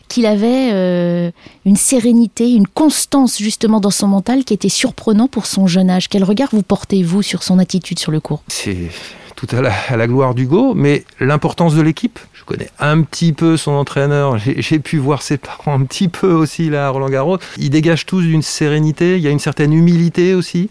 qu'il 0.08 0.26
avait 0.26 0.72
euh, 0.72 1.32
une 1.66 1.76
sérénité, 1.76 2.54
une 2.54 2.68
constance 2.68 3.38
justement 3.38 3.80
dans 3.80 3.92
son 3.92 4.08
mental 4.08 4.46
qui 4.46 4.54
était 4.54 4.70
surprenant 4.70 5.28
pour 5.28 5.46
son 5.46 5.68
jeune 5.68 5.90
âge. 5.90 6.08
Quel 6.08 6.24
regard 6.24 6.50
vous 6.54 6.64
portez-vous 6.64 7.22
sur 7.22 7.44
son 7.44 7.60
attitude 7.60 8.00
sur 8.00 8.12
le 8.12 8.20
cours? 8.20 8.42
C'est 8.48 8.90
tout 9.36 9.48
à 9.56 9.62
la, 9.62 10.08
gloire 10.08 10.34
d'Hugo, 10.34 10.74
mais 10.74 11.04
l'importance 11.20 11.76
de 11.76 11.82
l'équipe. 11.82 12.20
Je 12.34 12.44
connais 12.44 12.70
un 12.80 13.02
petit 13.02 13.34
peu 13.34 13.58
son 13.58 13.72
entraîneur, 13.72 14.38
j'ai 14.40 14.80
pu 14.80 14.98
voir 14.98 15.22
ses 15.22 15.38
parents 15.38 15.74
un 15.80 15.84
petit 15.84 16.08
peu 16.08 16.32
aussi 16.32 16.70
là 16.70 16.88
à 16.88 16.90
Roland 16.90 17.10
Garros. 17.10 17.38
Ils 17.58 17.70
dégagent 17.70 18.06
tous 18.06 18.22
d'une 18.22 18.42
sérénité, 18.42 19.18
il 19.18 19.22
y 19.22 19.28
a 19.28 19.30
une 19.30 19.40
certaine 19.40 19.74
humilité 19.74 20.34
aussi, 20.34 20.70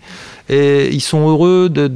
et 0.48 0.88
ils 0.92 1.02
sont 1.02 1.28
heureux 1.28 1.68
de 1.68 1.86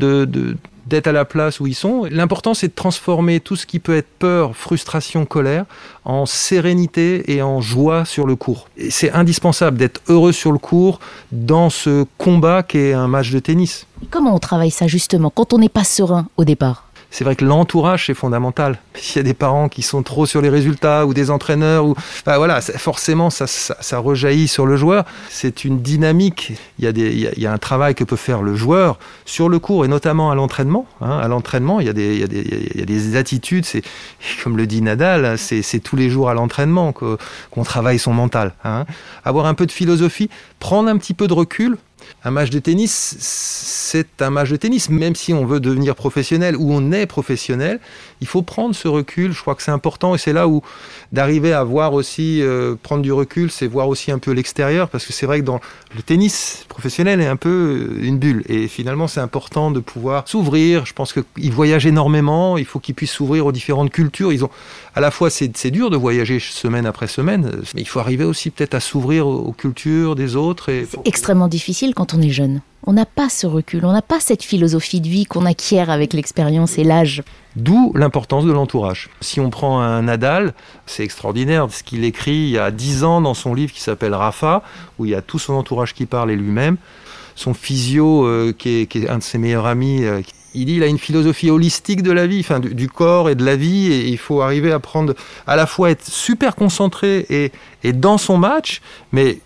d'être 0.91 1.07
à 1.07 1.13
la 1.13 1.25
place 1.25 1.61
où 1.61 1.67
ils 1.67 1.75
sont. 1.75 2.07
L'important, 2.11 2.53
c'est 2.53 2.69
de 2.69 2.75
transformer 2.75 3.41
tout 3.41 3.57
ce 3.57 3.65
qui 3.65 3.79
peut 3.79 3.97
être 3.97 4.11
peur, 4.19 4.55
frustration, 4.55 5.25
colère 5.25 5.65
en 6.05 6.27
sérénité 6.27 7.33
et 7.33 7.41
en 7.43 7.61
joie 7.61 8.05
sur 8.05 8.27
le 8.27 8.37
cours. 8.37 8.69
C'est 8.91 9.13
indispensable 9.13 9.79
d'être 9.79 10.03
heureux 10.09 10.33
sur 10.33 10.53
le 10.53 10.59
cours 10.59 10.99
dans 11.33 11.71
ce 11.71 12.05
combat 12.19 12.63
qu'est 12.63 12.93
un 12.93 13.09
match 13.09 13.31
de 13.31 13.39
tennis. 13.39 13.87
Comment 14.11 14.35
on 14.35 14.39
travaille 14.39 14.71
ça 14.71 14.87
justement 14.87 15.31
quand 15.31 15.53
on 15.53 15.59
n'est 15.59 15.69
pas 15.69 15.85
serein 15.85 16.27
au 16.37 16.45
départ? 16.45 16.90
C'est 17.11 17.25
vrai 17.25 17.37
que 17.37 17.45
l'entourage 17.45 18.07
c'est 18.07 18.15
fondamental. 18.15 18.79
S'il 18.95 19.17
y 19.17 19.21
a 19.21 19.23
des 19.23 19.35
parents 19.35 19.69
qui 19.69 19.83
sont 19.83 20.03
trop 20.03 20.27
sur 20.27 20.41
les 20.41 20.49
résultats 20.49 21.07
ou 21.07 21.15
des 21.15 21.31
entraîneurs 21.31 21.85
ou 21.85 21.95
voilà, 22.25 22.61
forcément 22.61 23.31
ça, 23.31 23.47
ça, 23.47 23.99
rejaillit 23.99 24.49
sur 24.49 24.67
le 24.67 24.77
joueur. 24.77 25.05
C'est 25.29 25.65
une 25.65 25.81
dynamique. 25.83 26.53
Il 26.79 26.85
y, 26.85 26.89
a 26.89 26.93
des, 26.93 27.11
il, 27.11 27.43
y 27.43 27.47
a, 27.47 27.53
un 27.53 27.59
travail 27.59 27.95
que 27.95 28.05
peut 28.05 28.17
faire 28.17 28.43
le 28.43 28.55
joueur 28.55 28.99
sur 29.25 29.49
le 29.49 29.59
cours 29.59 29.85
et 29.85 29.89
notamment 29.89 30.31
à 30.31 30.35
l'entraînement. 30.35 30.87
Hein. 31.01 31.19
À 31.19 31.29
l'entraînement, 31.29 31.81
il 31.81 31.87
y 31.87 31.91
a 31.91 31.93
des, 31.93 32.17
il 32.17 32.71
il 32.75 32.81
y 32.81 32.83
a 32.83 32.87
des 32.87 33.17
attitudes. 33.17 33.65
C'est 33.65 33.83
comme 34.43 34.57
le 34.57 34.67
dit 34.67 34.83
Nadal, 34.83 35.37
c'est 35.39 35.81
tous 35.81 35.97
les 35.97 36.11
jours 36.11 36.31
à 36.31 36.35
l'entraînement 36.35 36.93
qu'on 36.93 37.65
travaille 37.65 37.99
son 37.99 38.13
mental. 38.13 38.55
Hein. 38.65 38.87
Avoir 39.25 39.47
un 39.47 39.55
peu 39.55 39.67
de 39.67 39.73
philosophie, 39.73 40.31
prendre 40.59 40.89
un 40.89 40.97
petit 40.97 41.15
peu 41.15 41.27
de 41.27 41.35
recul 41.35 41.77
Un 42.25 42.31
match 42.31 42.51
de 42.51 42.59
tennis, 42.59 43.17
c'est 43.19 44.23
un 44.23 44.31
match 44.31 44.51
de 44.51 44.57
tennis. 44.57 44.91
Même 44.91 45.15
si 45.15 45.33
on 45.33 45.45
veut 45.45 45.61
devenir 45.61 45.95
professionnel 45.95 46.57
ou 46.57 46.73
on 46.73 46.93
est 46.93 47.07
professionnel, 47.07 47.81
il 48.21 48.27
faut 48.27 48.43
prendre 48.43 48.75
ce 48.75 48.89
recul. 48.89 49.33
Je 49.33 49.41
crois 49.41 49.55
que 49.55 49.63
c'est 49.63 49.71
important 49.71 50.15
et 50.15 50.19
c'est 50.19 50.33
là 50.33 50.49
où 50.49 50.63
d'arriver 51.13 51.53
à 51.53 51.65
voir 51.65 51.93
aussi, 51.93 52.43
euh, 52.43 52.77
prendre 52.81 53.03
du 53.03 53.13
recul, 53.13 53.51
c'est 53.51 53.67
voir 53.67 53.89
aussi 53.89 54.13
un 54.13 54.19
peu 54.19 54.33
l'extérieur 54.33 54.89
parce 54.89 55.07
que 55.07 55.13
c'est 55.13 55.27
vrai 55.27 55.41
que 55.41 55.45
dans 55.45 55.61
le 55.95 56.03
tennis 56.03 56.65
professionnel 56.69 57.21
est 57.21 57.27
un 57.27 57.37
peu 57.37 57.97
une 58.01 58.19
bulle 58.19 58.45
et 58.49 58.69
finalement 58.69 59.09
c'est 59.09 59.21
important 59.21 59.71
de 59.71 59.81
pouvoir 59.81 60.29
s'ouvrir. 60.29 60.87
Je 60.87 60.93
pense 60.93 61.13
qu'ils 61.13 61.53
voyagent 61.53 61.87
énormément, 61.87 62.59
il 62.59 62.65
faut 62.65 62.79
qu'ils 62.79 62.95
puissent 62.95 63.13
s'ouvrir 63.13 63.47
aux 63.47 63.53
différentes 63.53 63.91
cultures. 63.91 64.33
Ils 64.33 64.45
ont 64.45 64.51
à 64.95 65.01
la 65.01 65.11
fois 65.11 65.31
c'est 65.31 65.71
dur 65.71 65.91
de 65.91 65.97
voyager 65.97 66.39
semaine 66.39 66.87
après 66.87 67.07
semaine, 67.07 67.63
mais 67.75 67.81
il 67.81 67.89
faut 67.89 68.01
arriver 68.01 68.25
aussi 68.25 68.51
peut-être 68.51 68.75
à 68.75 68.81
s'ouvrir 68.81 69.27
aux 69.27 69.53
cultures 69.53 70.15
des 70.15 70.37
autres. 70.37 70.67
C'est 70.67 70.99
extrêmement 71.05 71.49
difficile 71.49 71.90
quand 71.93 72.15
on 72.15 72.23
est 72.23 72.31
jeune. 72.31 72.61
On 72.87 72.95
n'a 72.95 73.05
pas 73.05 73.29
ce 73.29 73.47
recul, 73.47 73.85
on 73.85 73.93
n'a 73.93 74.03
pas 74.03 74.21
cette 74.21 74.43
philosophie 74.43 75.01
de 75.01 75.09
vie 75.09 75.27
qu'on 75.27 75.45
acquiert 75.45 75.91
avec 75.91 76.15
l'expérience 76.15 76.79
et 76.79 76.85
l'âge. 76.85 77.23
D'où 77.57 77.93
l'importance 77.95 78.45
de 78.47 78.53
l'entourage. 78.53 79.11
Si 79.21 79.39
on 79.39 79.51
prend 79.51 79.81
un 79.81 80.03
Nadal, 80.03 80.55
c'est 80.87 81.05
extraordinaire 81.05 81.67
ce 81.71 81.83
qu'il 81.83 82.05
écrit 82.05 82.33
il 82.33 82.51
y 82.51 82.59
a 82.59 82.71
dix 82.71 83.05
ans 83.05 83.21
dans 83.21 83.35
son 83.35 83.55
livre 83.55 83.73
qui 83.73 83.81
s'appelle 83.81 84.15
Rafa, 84.15 84.63
où 84.99 85.05
il 85.05 85.11
y 85.11 85.15
a 85.15 85.21
tout 85.21 85.39
son 85.39 85.55
entourage 85.55 85.95
qui 85.95 86.07
parle 86.07 86.31
et 86.31 86.37
lui-même. 86.37 86.79
Son 87.35 87.53
physio, 87.53 88.25
euh, 88.25 88.55
qui, 88.57 88.81
est, 88.81 89.09
un 89.09 89.19
de 89.19 89.23
ses 89.23 89.39
meilleurs 89.39 89.67
amis, 89.67 90.05
euh, 90.05 90.23
il 90.55 90.65
dit 90.67 90.77
il 90.77 90.83
a 90.83 90.87
une 90.87 90.99
philosophie 90.99 91.51
holistique 91.51 92.03
de 92.03 92.13
la 92.13 92.27
vie, 92.27 92.41
enfin 92.41 92.61
du, 92.61 92.89
corps 92.89 93.29
et 93.29 93.35
de 93.35 93.45
la 93.45 93.57
vie, 93.57 93.93
et 93.93 94.09
il 94.09 94.19
faut 94.19 94.41
arriver 94.41 94.73
à 94.73 94.79
prendre 94.79 95.15
à 95.47 95.57
la 95.57 95.67
fois 95.67 95.91
être 95.91 96.07
super 96.07 96.57
concentré 96.57 97.27
et, 97.29 97.53
et 97.85 97.93
dans 97.93 98.19
son 98.19 98.37
match, 98.37 98.81
mais 99.13 99.39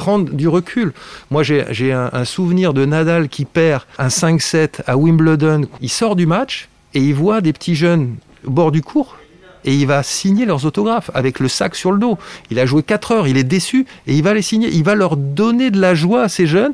prendre 0.00 0.32
du 0.32 0.48
recul. 0.48 0.94
Moi, 1.30 1.42
j'ai 1.42 1.92
un, 1.92 2.24
souvenir 2.24 2.72
de 2.72 2.86
Nadal 2.86 3.28
qui 3.28 3.44
perd 3.44 3.82
un 3.98 4.08
5-7 4.08 4.80
à 4.86 4.96
Wimbledon. 4.96 5.66
Il 5.82 5.90
sort 5.90 6.16
du 6.16 6.24
match 6.24 6.70
et 6.94 7.00
il 7.00 7.14
voit 7.14 7.42
des 7.42 7.52
petits 7.52 7.74
jeunes 7.74 8.14
au 8.46 8.50
bord 8.50 8.72
du 8.72 8.80
cours 8.80 9.18
et 9.66 9.74
il 9.74 9.86
va 9.86 10.02
signer 10.02 10.46
leurs 10.46 10.64
autographes 10.64 11.10
avec 11.12 11.38
le 11.38 11.48
sac 11.48 11.74
sur 11.74 11.92
le 11.92 11.98
dos. 11.98 12.16
Il 12.50 12.58
a 12.58 12.64
joué 12.64 12.82
4 12.82 13.12
heures, 13.12 13.28
il 13.28 13.36
est 13.36 13.44
déçu 13.44 13.84
et 14.06 14.14
il 14.14 14.22
va 14.22 14.32
les 14.32 14.40
signer. 14.40 14.70
Il 14.72 14.84
va 14.84 14.94
leur 14.94 15.18
donner 15.18 15.70
de 15.70 15.78
la 15.78 15.94
joie 15.94 16.22
à 16.22 16.28
ces 16.30 16.46
jeunes. 16.46 16.72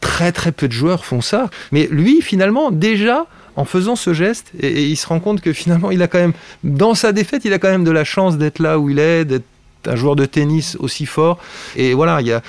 Très 0.00 0.30
très 0.30 0.52
peu 0.52 0.68
de 0.68 0.72
joueurs 0.72 1.04
font 1.04 1.20
ça. 1.20 1.50
Mais 1.72 1.88
lui, 1.90 2.22
finalement, 2.22 2.70
déjà, 2.70 3.26
en 3.56 3.64
faisant 3.64 3.96
ce 3.96 4.14
geste, 4.14 4.52
et, 4.60 4.84
il 4.84 4.96
se 4.96 5.08
rend 5.08 5.18
compte 5.18 5.40
que 5.40 5.52
finalement, 5.52 5.90
il 5.90 6.00
a 6.00 6.06
quand 6.06 6.20
même, 6.20 6.34
dans 6.62 6.94
sa 6.94 7.10
défaite, 7.10 7.44
il 7.44 7.52
a 7.52 7.58
quand 7.58 7.70
même 7.70 7.82
de 7.82 7.90
la 7.90 8.04
chance 8.04 8.38
d'être 8.38 8.60
là 8.60 8.78
où 8.78 8.88
il 8.88 9.00
est, 9.00 9.24
d'être 9.24 9.46
un 9.86 9.96
joueur 9.96 10.16
de 10.16 10.24
tennis 10.24 10.76
aussi 10.80 11.06
fort. 11.06 11.38
Et 11.76 11.94
voilà, 11.94 12.20
il 12.20 12.26
y 12.26 12.32
a 12.32 12.42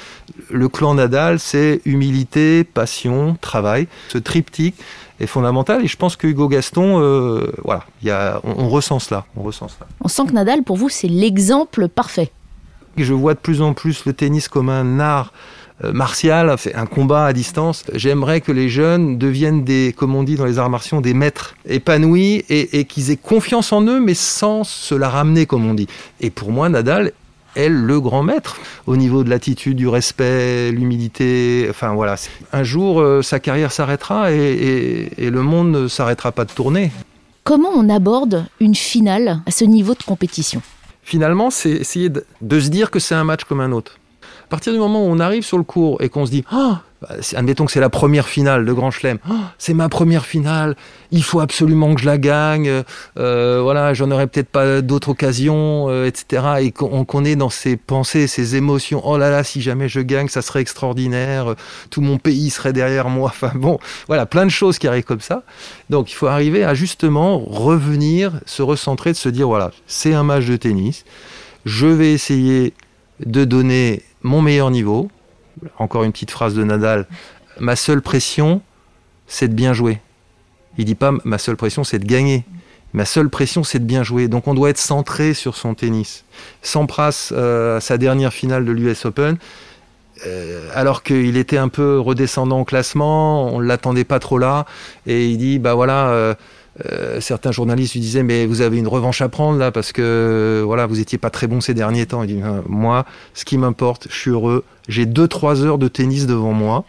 le 0.50 0.67
clan 0.69 0.95
Nadal, 0.95 1.39
c'est 1.39 1.81
humilité, 1.86 2.63
passion, 2.63 3.38
travail. 3.41 3.88
Ce 4.09 4.17
triptyque 4.17 4.75
est 5.19 5.27
fondamental 5.27 5.83
et 5.83 5.88
je 5.88 5.98
pense 5.98 6.15
que 6.15 6.27
Hugo 6.27 6.48
Gaston, 6.48 7.01
euh, 7.01 7.51
voilà, 7.63 7.83
y 8.03 8.09
a, 8.09 8.39
on, 8.43 8.69
ressent 8.69 9.00
cela, 9.00 9.25
on 9.36 9.43
ressent 9.43 9.67
cela. 9.67 9.88
On 10.01 10.07
sent 10.07 10.24
que 10.27 10.33
Nadal, 10.33 10.63
pour 10.63 10.77
vous, 10.77 10.89
c'est 10.89 11.07
l'exemple 11.07 11.88
parfait. 11.88 12.31
Je 12.98 13.13
vois 13.13 13.33
de 13.33 13.39
plus 13.39 13.62
en 13.62 13.74
plus 13.74 14.05
le 14.05 14.13
tennis 14.13 14.48
comme 14.48 14.69
un 14.69 15.00
art 15.00 15.31
euh, 15.83 15.93
martial, 15.93 16.53
c'est 16.57 16.75
un 16.75 16.86
combat 16.86 17.25
à 17.25 17.33
distance. 17.33 17.83
J'aimerais 17.93 18.41
que 18.41 18.51
les 18.51 18.69
jeunes 18.69 19.17
deviennent 19.17 19.63
des, 19.63 19.93
comme 19.95 20.15
on 20.15 20.24
dit 20.24 20.36
dans 20.36 20.45
les 20.45 20.59
arts 20.59 20.69
martiaux, 20.69 21.00
des 21.01 21.13
maîtres 21.13 21.55
épanouis 21.65 22.43
et, 22.50 22.79
et 22.79 22.86
qu'ils 22.86 23.12
aient 23.12 23.17
confiance 23.17 23.71
en 23.71 23.81
eux, 23.83 24.00
mais 24.00 24.13
sans 24.13 24.63
se 24.63 24.95
la 24.95 25.09
ramener, 25.09 25.45
comme 25.45 25.65
on 25.69 25.74
dit. 25.74 25.88
Et 26.19 26.29
pour 26.29 26.51
moi, 26.51 26.67
Nadal 26.69 27.13
est 27.55 27.69
le 27.69 27.99
grand 27.99 28.23
maître 28.23 28.57
au 28.87 28.95
niveau 28.95 29.23
de 29.23 29.29
l'attitude, 29.29 29.77
du 29.77 29.87
respect, 29.87 30.71
l'humilité. 30.71 31.67
Enfin 31.69 31.93
voilà. 31.93 32.15
Un 32.53 32.63
jour, 32.63 33.01
euh, 33.01 33.21
sa 33.21 33.39
carrière 33.39 33.71
s'arrêtera 33.71 34.31
et, 34.31 35.09
le 35.17 35.41
monde 35.41 35.71
ne 35.71 35.87
s'arrêtera 35.87 36.31
pas 36.31 36.45
de 36.45 36.51
tourner. 36.51 36.91
Comment 37.43 37.69
on 37.75 37.89
aborde 37.89 38.45
une 38.59 38.75
finale 38.75 39.41
à 39.45 39.51
ce 39.51 39.65
niveau 39.65 39.93
de 39.93 40.03
compétition? 40.03 40.61
Finalement, 41.03 41.49
c'est 41.49 41.71
essayer 41.71 42.09
de 42.09 42.59
se 42.59 42.69
dire 42.69 42.91
que 42.91 42.99
c'est 42.99 43.15
un 43.15 43.23
match 43.23 43.43
comme 43.43 43.61
un 43.61 43.71
autre. 43.71 43.99
À 44.49 44.57
partir 44.57 44.73
du 44.73 44.79
moment 44.79 45.05
où 45.05 45.07
on 45.07 45.19
arrive 45.19 45.43
sur 45.43 45.59
le 45.59 45.63
cours 45.63 46.01
et 46.01 46.09
qu'on 46.09 46.25
se 46.25 46.31
dit 46.31 46.43
ah 46.51 46.81
bah, 47.03 47.09
admettons 47.35 47.65
que 47.67 47.71
c'est 47.71 47.79
la 47.79 47.91
première 47.91 48.27
finale 48.27 48.65
de 48.65 48.73
Grand 48.73 48.89
Chelem. 48.89 49.19
Oh, 49.29 49.33
c'est 49.59 49.75
ma 49.75 49.89
première 49.89 50.25
finale. 50.25 50.75
Il 51.11 51.21
faut 51.21 51.39
absolument 51.39 51.93
que 51.93 52.01
je 52.01 52.07
la 52.07 52.17
gagne. 52.17 52.81
Euh, 53.19 53.59
voilà, 53.61 53.93
j'en 53.93 54.09
aurais 54.09 54.25
peut-être 54.25 54.49
pas 54.49 54.81
d'autres 54.81 55.09
occasions, 55.09 55.85
euh, 55.89 56.07
etc. 56.07 56.43
Et 56.61 56.71
qu'on 56.71 57.25
est 57.25 57.35
dans 57.35 57.51
ces 57.51 57.77
pensées, 57.77 58.25
ces 58.25 58.55
émotions. 58.55 59.03
Oh 59.05 59.19
là 59.19 59.29
là, 59.29 59.43
si 59.43 59.61
jamais 59.61 59.87
je 59.87 59.99
gagne, 59.99 60.29
ça 60.29 60.41
serait 60.41 60.61
extraordinaire. 60.61 61.53
Tout 61.91 62.01
mon 62.01 62.17
pays 62.17 62.49
serait 62.49 62.73
derrière 62.73 63.07
moi. 63.09 63.31
Enfin 63.39 63.51
bon, 63.53 63.77
voilà, 64.07 64.25
plein 64.25 64.45
de 64.45 64.51
choses 64.51 64.79
qui 64.79 64.87
arrivent 64.87 65.03
comme 65.03 65.21
ça. 65.21 65.43
Donc 65.91 66.11
il 66.11 66.15
faut 66.15 66.25
arriver 66.25 66.63
à 66.63 66.73
justement 66.73 67.37
revenir, 67.37 68.33
se 68.47 68.63
recentrer, 68.63 69.11
de 69.11 69.17
se 69.17 69.29
dire 69.29 69.47
voilà, 69.47 69.69
c'est 69.85 70.15
un 70.15 70.23
match 70.23 70.47
de 70.47 70.55
tennis. 70.55 71.05
Je 71.65 71.85
vais 71.85 72.13
essayer 72.13 72.73
de 73.23 73.45
donner 73.45 74.01
mon 74.21 74.41
meilleur 74.41 74.71
niveau 74.71 75.09
encore 75.77 76.03
une 76.03 76.11
petite 76.11 76.31
phrase 76.31 76.53
de 76.55 76.63
Nadal, 76.63 77.07
ma 77.59 77.75
seule 77.75 78.01
pression, 78.01 78.61
c'est 79.27 79.47
de 79.47 79.53
bien 79.53 79.73
jouer. 79.73 79.99
Il 80.77 80.85
dit 80.85 80.95
pas 80.95 81.11
ma 81.23 81.38
seule 81.38 81.57
pression, 81.57 81.83
c'est 81.83 81.99
de 81.99 82.05
gagner. 82.05 82.45
Ma 82.93 83.05
seule 83.05 83.29
pression, 83.29 83.63
c'est 83.63 83.79
de 83.79 83.85
bien 83.85 84.03
jouer. 84.03 84.27
Donc 84.27 84.47
on 84.47 84.53
doit 84.53 84.69
être 84.69 84.79
centré 84.79 85.33
sur 85.33 85.55
son 85.55 85.75
tennis. 85.75 86.25
Sampras, 86.61 87.29
euh, 87.31 87.79
sa 87.79 87.97
dernière 87.97 88.33
finale 88.33 88.65
de 88.65 88.71
l'US 88.71 89.05
Open, 89.05 89.38
euh, 90.25 90.69
alors 90.73 91.03
qu'il 91.03 91.38
était 91.38 91.57
un 91.57 91.69
peu 91.69 91.99
redescendant 91.99 92.61
au 92.61 92.65
classement, 92.65 93.53
on 93.53 93.59
ne 93.59 93.65
l'attendait 93.65 94.05
pas 94.05 94.19
trop 94.19 94.38
là, 94.38 94.65
et 95.05 95.27
il 95.27 95.38
dit, 95.38 95.59
bah 95.59 95.75
voilà, 95.75 96.09
euh, 96.09 96.33
euh, 96.86 97.19
certains 97.19 97.51
journalistes 97.51 97.93
lui 97.93 98.00
disaient 98.00 98.24
mais 98.24 98.45
vous 98.45 98.62
avez 98.62 98.77
une 98.77 98.88
revanche 98.88 99.21
à 99.21 99.29
prendre 99.29 99.57
là 99.57 99.71
parce 99.71 99.91
que 99.91 100.62
voilà 100.65 100.86
vous 100.86 101.00
étiez 101.00 101.17
pas 101.17 101.29
très 101.29 101.48
bon 101.48 101.62
ces 101.62 101.74
derniers 101.74 102.05
temps. 102.05 102.24
Il 102.24 102.27
dit 102.27 102.41
moi 102.67 103.05
ce 103.33 103.45
qui 103.45 103.57
m'importe, 103.57 104.07
je 104.09 104.15
suis 104.15 104.31
heureux, 104.31 104.63
j'ai 104.88 105.05
deux 105.05 105.27
trois 105.27 105.63
heures 105.63 105.77
de 105.77 105.88
tennis 105.88 106.25
devant 106.25 106.53
moi 106.53 106.86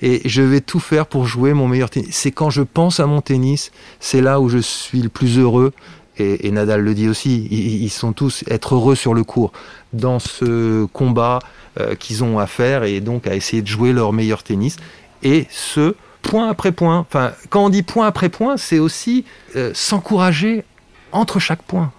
et 0.00 0.22
je 0.24 0.42
vais 0.42 0.60
tout 0.60 0.80
faire 0.80 1.06
pour 1.06 1.26
jouer 1.26 1.52
mon 1.52 1.68
meilleur 1.68 1.90
tennis. 1.90 2.10
C'est 2.16 2.30
quand 2.30 2.50
je 2.50 2.62
pense 2.62 3.00
à 3.00 3.06
mon 3.06 3.20
tennis, 3.20 3.70
c'est 4.00 4.20
là 4.20 4.40
où 4.40 4.48
je 4.48 4.58
suis 4.58 5.02
le 5.02 5.08
plus 5.08 5.38
heureux. 5.38 5.72
Et, 6.20 6.50
Nadal 6.50 6.80
le 6.80 6.94
dit 6.94 7.08
aussi, 7.08 7.46
ils, 7.48 7.90
sont 7.90 8.12
tous 8.12 8.42
être 8.48 8.74
heureux 8.74 8.96
sur 8.96 9.14
le 9.14 9.22
cours 9.22 9.52
dans 9.92 10.18
ce 10.18 10.84
combat 10.86 11.38
euh, 11.78 11.94
qu'ils 11.94 12.24
ont 12.24 12.40
à 12.40 12.48
faire 12.48 12.82
et 12.82 13.00
donc 13.00 13.28
à 13.28 13.36
essayer 13.36 13.62
de 13.62 13.68
jouer 13.68 13.92
leur 13.92 14.12
meilleur 14.12 14.42
tennis 14.42 14.78
et 15.22 15.46
ce 15.48 15.94
point 16.22 16.48
après 16.48 16.72
point. 16.72 16.98
Enfin, 16.98 17.32
quand 17.50 17.64
on 17.64 17.68
dit 17.68 17.82
point 17.82 18.06
après 18.06 18.28
point, 18.28 18.56
c'est 18.56 18.78
aussi 18.78 19.24
euh, 19.56 19.70
s'encourager 19.74 20.64
entre 21.12 21.38
chaque 21.38 21.62
point. 21.62 21.92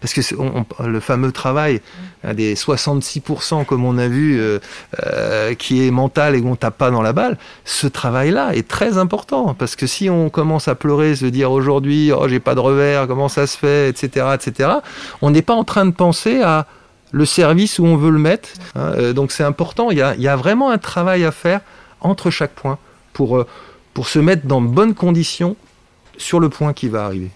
Parce 0.00 0.12
que 0.12 0.20
le 0.86 1.00
fameux 1.00 1.32
travail 1.32 1.80
des 2.34 2.54
66%, 2.56 3.64
comme 3.64 3.86
on 3.86 3.96
a 3.96 4.06
vu, 4.06 4.38
euh, 4.38 4.58
euh, 5.02 5.54
qui 5.54 5.86
est 5.86 5.90
mental 5.90 6.34
et 6.34 6.42
qu'on 6.42 6.56
tape 6.56 6.76
pas 6.76 6.90
dans 6.90 7.00
la 7.00 7.14
balle, 7.14 7.38
ce 7.64 7.86
travail-là 7.86 8.54
est 8.54 8.68
très 8.68 8.98
important. 8.98 9.54
Parce 9.54 9.76
que 9.76 9.86
si 9.86 10.10
on 10.10 10.28
commence 10.28 10.68
à 10.68 10.74
pleurer, 10.74 11.16
se 11.16 11.24
dire 11.24 11.50
aujourd'hui, 11.50 12.12
oh, 12.12 12.28
j'ai 12.28 12.38
pas 12.38 12.54
de 12.54 12.60
revers, 12.60 13.06
comment 13.06 13.30
ça 13.30 13.46
se 13.46 13.56
fait, 13.56 13.88
etc., 13.88 14.26
etc., 14.34 14.72
on 15.22 15.30
n'est 15.30 15.40
pas 15.40 15.54
en 15.54 15.64
train 15.64 15.86
de 15.86 15.92
penser 15.92 16.42
à 16.42 16.66
le 17.12 17.24
service 17.24 17.78
où 17.78 17.86
on 17.86 17.96
veut 17.96 18.10
le 18.10 18.18
mettre. 18.18 18.50
Hein. 18.74 19.12
donc 19.14 19.32
c'est 19.32 19.44
important. 19.44 19.90
Il 19.90 19.96
y, 19.96 20.02
a, 20.02 20.14
il 20.16 20.20
y 20.20 20.28
a 20.28 20.36
vraiment 20.36 20.70
un 20.70 20.78
travail 20.78 21.24
à 21.24 21.32
faire 21.32 21.62
entre 22.02 22.28
chaque 22.28 22.52
point 22.52 22.78
pour, 23.14 23.38
euh, 23.38 23.46
pour 23.94 24.08
se 24.08 24.18
mettre 24.18 24.46
dans 24.46 24.60
bonnes 24.60 24.94
conditions 24.94 25.56
sur 26.18 26.38
le 26.38 26.50
point 26.50 26.74
qui 26.74 26.88
va 26.88 27.06
arriver. 27.06 27.30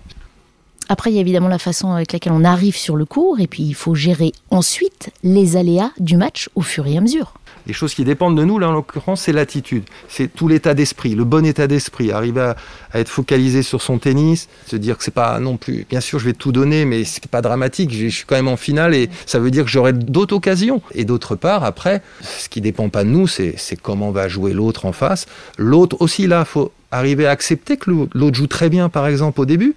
Après, 0.90 1.10
il 1.10 1.14
y 1.14 1.18
a 1.18 1.20
évidemment 1.20 1.48
la 1.48 1.58
façon 1.58 1.92
avec 1.92 2.12
laquelle 2.12 2.32
on 2.32 2.44
arrive 2.44 2.76
sur 2.76 2.96
le 2.96 3.04
cours, 3.04 3.40
et 3.40 3.46
puis 3.46 3.62
il 3.62 3.74
faut 3.74 3.94
gérer 3.94 4.32
ensuite 4.50 5.10
les 5.22 5.56
aléas 5.56 5.90
du 5.98 6.16
match 6.16 6.48
au 6.54 6.62
fur 6.62 6.86
et 6.86 6.96
à 6.96 7.00
mesure. 7.00 7.34
Les 7.68 7.74
choses 7.74 7.92
qui 7.92 8.02
dépendent 8.02 8.36
de 8.36 8.44
nous, 8.44 8.58
là 8.58 8.70
en 8.70 8.72
l'occurrence, 8.72 9.20
c'est 9.20 9.32
l'attitude, 9.32 9.84
c'est 10.08 10.32
tout 10.32 10.48
l'état 10.48 10.72
d'esprit, 10.72 11.14
le 11.14 11.24
bon 11.24 11.44
état 11.44 11.66
d'esprit, 11.66 12.10
arriver 12.10 12.40
à, 12.40 12.56
être 12.94 13.10
focalisé 13.10 13.62
sur 13.62 13.82
son 13.82 13.98
tennis, 13.98 14.48
se 14.66 14.76
dire 14.76 14.96
que 14.96 15.04
c'est 15.04 15.10
pas 15.10 15.38
non 15.38 15.58
plus, 15.58 15.84
bien 15.90 16.00
sûr, 16.00 16.18
je 16.18 16.24
vais 16.24 16.32
tout 16.32 16.50
donner, 16.50 16.86
mais 16.86 17.04
c'est 17.04 17.26
pas 17.26 17.42
dramatique, 17.42 17.92
je 17.92 18.08
suis 18.08 18.24
quand 18.24 18.36
même 18.36 18.48
en 18.48 18.56
finale 18.56 18.94
et 18.94 19.10
ça 19.26 19.38
veut 19.38 19.50
dire 19.50 19.64
que 19.64 19.70
j'aurai 19.70 19.92
d'autres 19.92 20.34
occasions. 20.34 20.80
Et 20.94 21.04
d'autre 21.04 21.36
part, 21.36 21.62
après, 21.62 22.00
ce 22.22 22.48
qui 22.48 22.62
dépend 22.62 22.88
pas 22.88 23.04
de 23.04 23.10
nous, 23.10 23.26
c'est 23.26 23.54
comment 23.82 24.12
va 24.12 24.28
jouer 24.28 24.54
l'autre 24.54 24.86
en 24.86 24.92
face. 24.92 25.26
L'autre 25.58 25.98
aussi, 26.00 26.26
là, 26.26 26.46
faut 26.46 26.72
arriver 26.90 27.26
à 27.26 27.30
accepter 27.30 27.76
que 27.76 27.90
l'autre 27.90 28.34
joue 28.34 28.46
très 28.46 28.70
bien, 28.70 28.88
par 28.88 29.06
exemple, 29.06 29.42
au 29.42 29.44
début. 29.44 29.74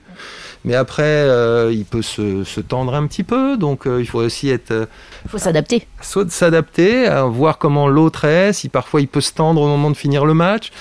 Mais 0.64 0.76
après, 0.76 1.04
euh, 1.04 1.72
il 1.74 1.86
peut 1.86 2.02
se, 2.02 2.60
tendre 2.62 2.94
un 2.94 3.08
petit 3.08 3.24
peu, 3.24 3.58
donc 3.58 3.88
euh, 3.88 4.00
il 4.00 4.06
faut 4.06 4.20
aussi 4.20 4.50
être. 4.50 4.70
Il 4.70 4.76
euh, 4.76 4.86
faut 5.28 5.38
s'adapter. 5.38 5.88
S'adapter, 6.02 7.10
voir 7.30 7.58
comment 7.58 7.88
l'autre 7.88 8.26
est, 8.26 8.54
si 8.54 8.70
parfois 8.70 9.02
il 9.02 9.08
peut 9.08 9.22
se 9.22 9.34
tendre 9.34 9.62
au 9.62 9.68
moment 9.68 9.90
de 9.90 9.98
finir 9.98 10.26
le 10.26 10.34
match. 10.34 10.72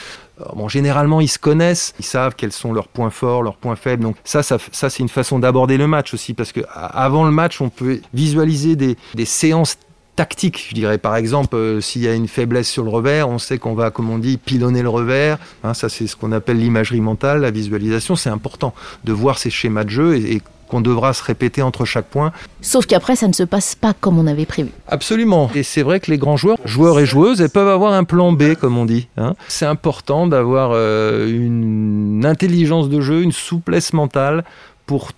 Bon, 0.55 0.69
généralement, 0.69 1.21
ils 1.21 1.29
se 1.29 1.39
connaissent, 1.39 1.95
ils 1.99 2.05
savent 2.05 2.35
quels 2.35 2.53
sont 2.53 2.73
leurs 2.73 2.89
points 2.89 3.11
forts, 3.11 3.43
leurs 3.43 3.57
points 3.57 3.77
faibles. 3.77 4.03
Donc 4.03 4.17
ça, 4.25 4.43
ça, 4.43 4.57
ça 4.73 4.89
c'est 4.89 5.03
une 5.03 5.11
façon 5.11 5.39
d'aborder 5.39 5.77
le 5.77 5.87
match 5.87 6.15
aussi, 6.15 6.33
parce 6.33 6.53
que 6.53 6.61
avant 6.75 7.25
le 7.25 7.31
match, 7.31 7.61
on 7.61 7.69
peut 7.69 8.01
visualiser 8.15 8.75
des, 8.75 8.97
des 9.15 9.27
séances 9.27 9.77
tactique, 10.21 10.67
je 10.69 10.75
dirais. 10.75 10.99
Par 10.99 11.17
exemple, 11.17 11.57
euh, 11.57 11.81
s'il 11.81 12.03
y 12.03 12.07
a 12.09 12.13
une 12.13 12.29
faiblesse 12.29 12.69
sur 12.69 12.85
le 12.85 12.91
revers, 12.91 13.27
on 13.31 13.39
sait 13.39 13.57
qu'on 13.57 13.73
va, 13.75 13.91
comme 13.91 14.11
on 14.11 14.19
dit, 14.19 14.37
pilonner 14.37 14.83
le 14.83 14.91
revers. 14.91 15.39
Hein, 15.65 15.73
ça, 15.73 15.89
c'est 15.89 16.07
ce 16.07 16.15
qu'on 16.15 16.33
appelle 16.33 16.59
l'imagerie 16.59 17.01
mentale, 17.01 17.41
la 17.41 17.51
visualisation. 17.51 18.17
C'est 18.17 18.29
important 18.29 18.75
de 19.05 19.15
voir 19.15 19.39
ces 19.39 19.49
schémas 19.49 19.85
de 19.85 19.89
jeu 19.89 20.17
et, 20.17 20.35
et 20.35 20.43
qu'on 20.69 20.83
devra 20.83 21.15
se 21.15 21.25
répéter 21.25 21.63
entre 21.63 21.87
chaque 21.87 22.05
point. 22.05 22.33
Sauf 22.61 22.85
qu'après, 22.85 23.17
ça 23.17 23.29
ne 23.29 23.33
se 23.33 23.43
passe 23.45 23.75
pas 23.75 23.95
comme 23.99 24.19
on 24.19 24.27
avait 24.27 24.45
prévu. 24.45 24.69
Absolument. 24.89 25.51
Et 25.55 25.63
c'est 25.63 25.83
vrai 25.83 26.01
que 26.01 26.11
les 26.11 26.19
grands 26.19 26.37
joueurs, 26.37 26.59
joueurs 26.67 27.01
et 27.01 27.07
joueuses, 27.07 27.41
elles 27.41 27.49
peuvent 27.49 27.69
avoir 27.69 27.95
un 27.95 28.05
plan 28.05 28.31
B, 28.33 28.55
comme 28.61 28.77
on 28.77 28.85
dit. 28.85 29.09
hein. 29.17 29.35
C'est 29.49 29.67
important 29.67 30.27
d'avoir 30.27 30.73
euh, 30.75 31.27
une 31.29 32.27
intelligence 32.27 32.91
de 32.91 33.01
jeu, 33.01 33.23
une 33.23 33.33
souplesse 33.33 33.95
mentale 33.95 34.45
pour 34.85 35.13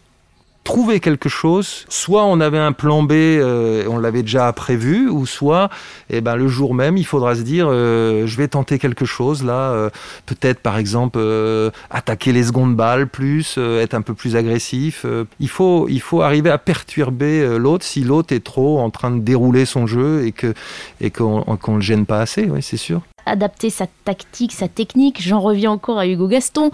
trouver 0.64 1.00
quelque 1.00 1.28
chose. 1.28 1.84
Soit 1.88 2.24
on 2.24 2.40
avait 2.40 2.58
un 2.58 2.72
plan 2.72 3.02
B, 3.02 3.12
euh, 3.12 3.84
on 3.88 3.98
l'avait 3.98 4.22
déjà 4.22 4.52
prévu, 4.52 5.08
ou 5.08 5.26
soit 5.26 5.70
eh 6.10 6.20
ben, 6.20 6.36
le 6.36 6.48
jour 6.48 6.74
même, 6.74 6.96
il 6.96 7.06
faudra 7.06 7.34
se 7.34 7.42
dire, 7.42 7.66
euh, 7.68 8.26
je 8.26 8.36
vais 8.36 8.48
tenter 8.48 8.78
quelque 8.78 9.04
chose 9.04 9.44
là, 9.44 9.72
euh, 9.72 9.90
peut-être 10.26 10.60
par 10.60 10.78
exemple 10.78 11.18
attaquer 11.90 12.32
les 12.32 12.44
secondes 12.44 12.76
balles 12.76 13.06
plus, 13.06 13.58
être 13.58 13.94
un 13.94 14.02
peu 14.02 14.14
plus 14.14 14.36
agressif. 14.36 15.04
Il, 15.40 15.48
faut, 15.48 15.88
il 15.88 16.00
faut 16.00 16.22
arriver 16.22 16.50
à 16.50 16.58
perturber 16.58 17.58
l'autre 17.58 17.84
si 17.84 18.02
l'autre 18.02 18.34
est 18.34 18.44
trop 18.44 18.80
en 18.80 18.90
train 18.90 19.10
de 19.10 19.20
dérouler 19.20 19.64
son 19.64 19.86
jeu 19.86 20.24
et 20.24 20.32
que 20.32 20.54
et 21.00 21.10
qu'on 21.10 21.42
qu'on 21.42 21.76
le 21.76 21.80
gêne 21.80 22.06
pas 22.06 22.20
assez, 22.20 22.44
oui, 22.44 22.62
c'est 22.62 22.76
sûr. 22.76 23.02
Adapter 23.26 23.70
sa 23.70 23.86
tactique, 24.04 24.52
sa 24.52 24.68
technique. 24.68 25.20
J'en 25.20 25.40
reviens 25.40 25.70
encore 25.70 25.98
à 25.98 26.06
Hugo 26.06 26.28
Gaston, 26.28 26.70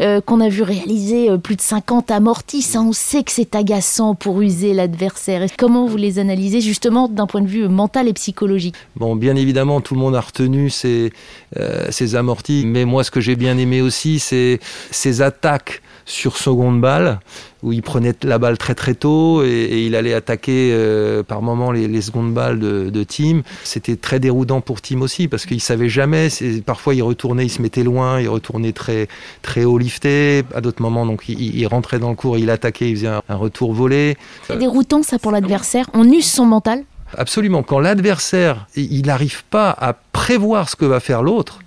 euh, 0.00 0.20
qu'on 0.20 0.40
a 0.40 0.48
vu 0.48 0.62
réaliser 0.62 1.30
euh, 1.30 1.38
plus 1.38 1.56
de 1.56 1.60
50 1.60 2.10
amortis. 2.10 2.62
Ça, 2.62 2.80
on 2.80 2.92
sait 2.92 3.22
que 3.22 3.32
c'est 3.32 3.54
agaçant 3.54 4.14
pour 4.14 4.40
user 4.40 4.74
l'adversaire. 4.74 5.46
Comment 5.56 5.86
vous 5.86 5.96
les 5.96 6.18
analysez 6.18 6.60
justement 6.60 7.08
d'un 7.08 7.26
point 7.26 7.40
de 7.40 7.48
vue 7.48 7.68
mental 7.68 8.08
et 8.08 8.12
psychologique? 8.12 8.74
Bon, 8.96 9.16
bien 9.16 9.36
évidemment, 9.36 9.80
tout 9.80 9.94
le 9.94 10.00
monde 10.00 10.16
a 10.16 10.20
retenu 10.20 10.70
ces, 10.70 11.12
euh, 11.58 11.86
ces 11.90 12.14
amortis, 12.14 12.64
mais 12.66 12.84
moi, 12.84 13.04
ce 13.04 13.10
que 13.10 13.20
j'ai 13.20 13.36
bien 13.36 13.58
aimé 13.58 13.80
aussi, 13.80 14.18
c'est 14.18 14.60
ces 14.90 15.22
attaques 15.22 15.82
sur 16.04 16.36
seconde 16.36 16.80
balle, 16.80 17.20
où 17.62 17.72
il 17.72 17.82
prenait 17.82 18.14
la 18.22 18.38
balle 18.38 18.58
très 18.58 18.74
très 18.74 18.94
tôt 18.94 19.42
et, 19.44 19.48
et 19.48 19.86
il 19.86 19.94
allait 19.94 20.14
attaquer 20.14 20.70
euh, 20.72 21.22
par 21.22 21.42
moments 21.42 21.70
les, 21.70 21.86
les 21.86 22.02
secondes 22.02 22.34
balles 22.34 22.58
de, 22.58 22.90
de 22.90 23.04
Team. 23.04 23.42
C'était 23.62 23.96
très 23.96 24.18
déroudant 24.18 24.60
pour 24.60 24.80
Team 24.80 25.02
aussi, 25.02 25.28
parce 25.28 25.46
qu'il 25.46 25.60
savait 25.60 25.88
jamais, 25.88 26.28
parfois 26.66 26.94
il 26.94 27.02
retournait, 27.02 27.46
il 27.46 27.50
se 27.50 27.62
mettait 27.62 27.84
loin, 27.84 28.20
il 28.20 28.28
retournait 28.28 28.72
très, 28.72 29.08
très 29.42 29.64
haut 29.64 29.78
lifté, 29.78 30.42
à 30.54 30.60
d'autres 30.60 30.82
moments, 30.82 31.06
donc 31.06 31.28
il, 31.28 31.56
il 31.56 31.66
rentrait 31.66 31.98
dans 31.98 32.10
le 32.10 32.16
cours, 32.16 32.36
il 32.38 32.50
attaquait, 32.50 32.90
il 32.90 32.96
faisait 32.96 33.08
un, 33.08 33.22
un 33.28 33.36
retour 33.36 33.72
volé. 33.72 34.16
C'est 34.46 34.58
déroutant 34.58 35.02
ça 35.02 35.18
pour 35.18 35.30
l'adversaire. 35.30 35.88
On 35.94 36.10
use 36.10 36.30
son 36.30 36.46
mental. 36.46 36.84
Absolument. 37.16 37.62
Quand 37.62 37.78
l'adversaire, 37.78 38.66
il 38.74 39.04
n'arrive 39.04 39.44
pas 39.44 39.68
à 39.70 39.92
prévoir 39.92 40.70
ce 40.70 40.76
que 40.76 40.86
va 40.86 40.98
faire 40.98 41.22
l'autre, 41.22 41.58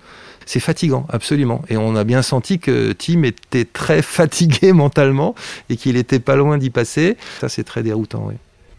c'est 0.46 0.60
fatigant, 0.60 1.06
absolument. 1.10 1.62
Et 1.68 1.76
on 1.76 1.96
a 1.96 2.04
bien 2.04 2.22
senti 2.22 2.58
que 2.58 2.92
Tim 2.92 3.24
était 3.24 3.64
très 3.64 4.00
fatigué 4.16 4.72
mentalement 4.72 5.34
et 5.68 5.76
qu'il 5.76 5.96
était 5.96 6.20
pas 6.20 6.36
loin 6.36 6.56
d'y 6.56 6.70
passer. 6.70 7.16
Ça, 7.40 7.48
c'est 7.48 7.64
très 7.64 7.82
déroutant, 7.82 8.24
oui. 8.28 8.34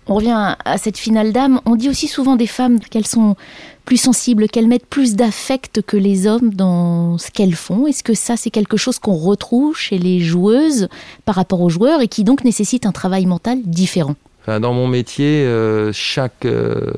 On 0.10 0.16
revient 0.16 0.56
à 0.64 0.78
cette 0.78 0.98
finale 0.98 1.34
d'âme. 1.34 1.60
On 1.66 1.76
dit 1.76 1.90
aussi 1.90 2.08
souvent 2.08 2.38
des 2.38 2.48
femmes 2.48 2.80
qu'elles 2.80 3.06
sont 3.06 3.36
plus 3.84 3.98
sensibles, 3.98 4.48
qu'elles 4.48 4.68
mettent 4.68 4.86
plus 4.86 5.16
d'affect 5.16 5.82
que 5.82 5.98
les 5.98 6.28
hommes 6.28 6.54
dans 6.54 7.18
ce 7.18 7.30
qu'elles 7.30 7.56
font. 7.56 7.88
Est-ce 7.88 8.04
que 8.04 8.14
ça, 8.14 8.38
c'est 8.38 8.50
quelque 8.50 8.78
chose 8.78 9.00
qu'on 9.00 9.16
retrouve 9.16 9.78
chez 9.78 9.98
les 9.98 10.22
joueuses 10.22 10.88
par 11.26 11.36
rapport 11.36 11.60
aux 11.60 11.70
joueurs 11.70 12.02
et 12.02 12.08
qui 12.08 12.24
donc 12.24 12.46
nécessite 12.46 12.86
un 12.86 12.94
travail 12.94 13.26
mental 13.26 13.60
différent? 13.66 14.16
Enfin, 14.44 14.62
dans 14.62 14.74
mon 14.74 14.88
métier, 14.88 15.44
euh, 15.44 15.92
chaque 15.92 16.46
euh, 16.46 16.94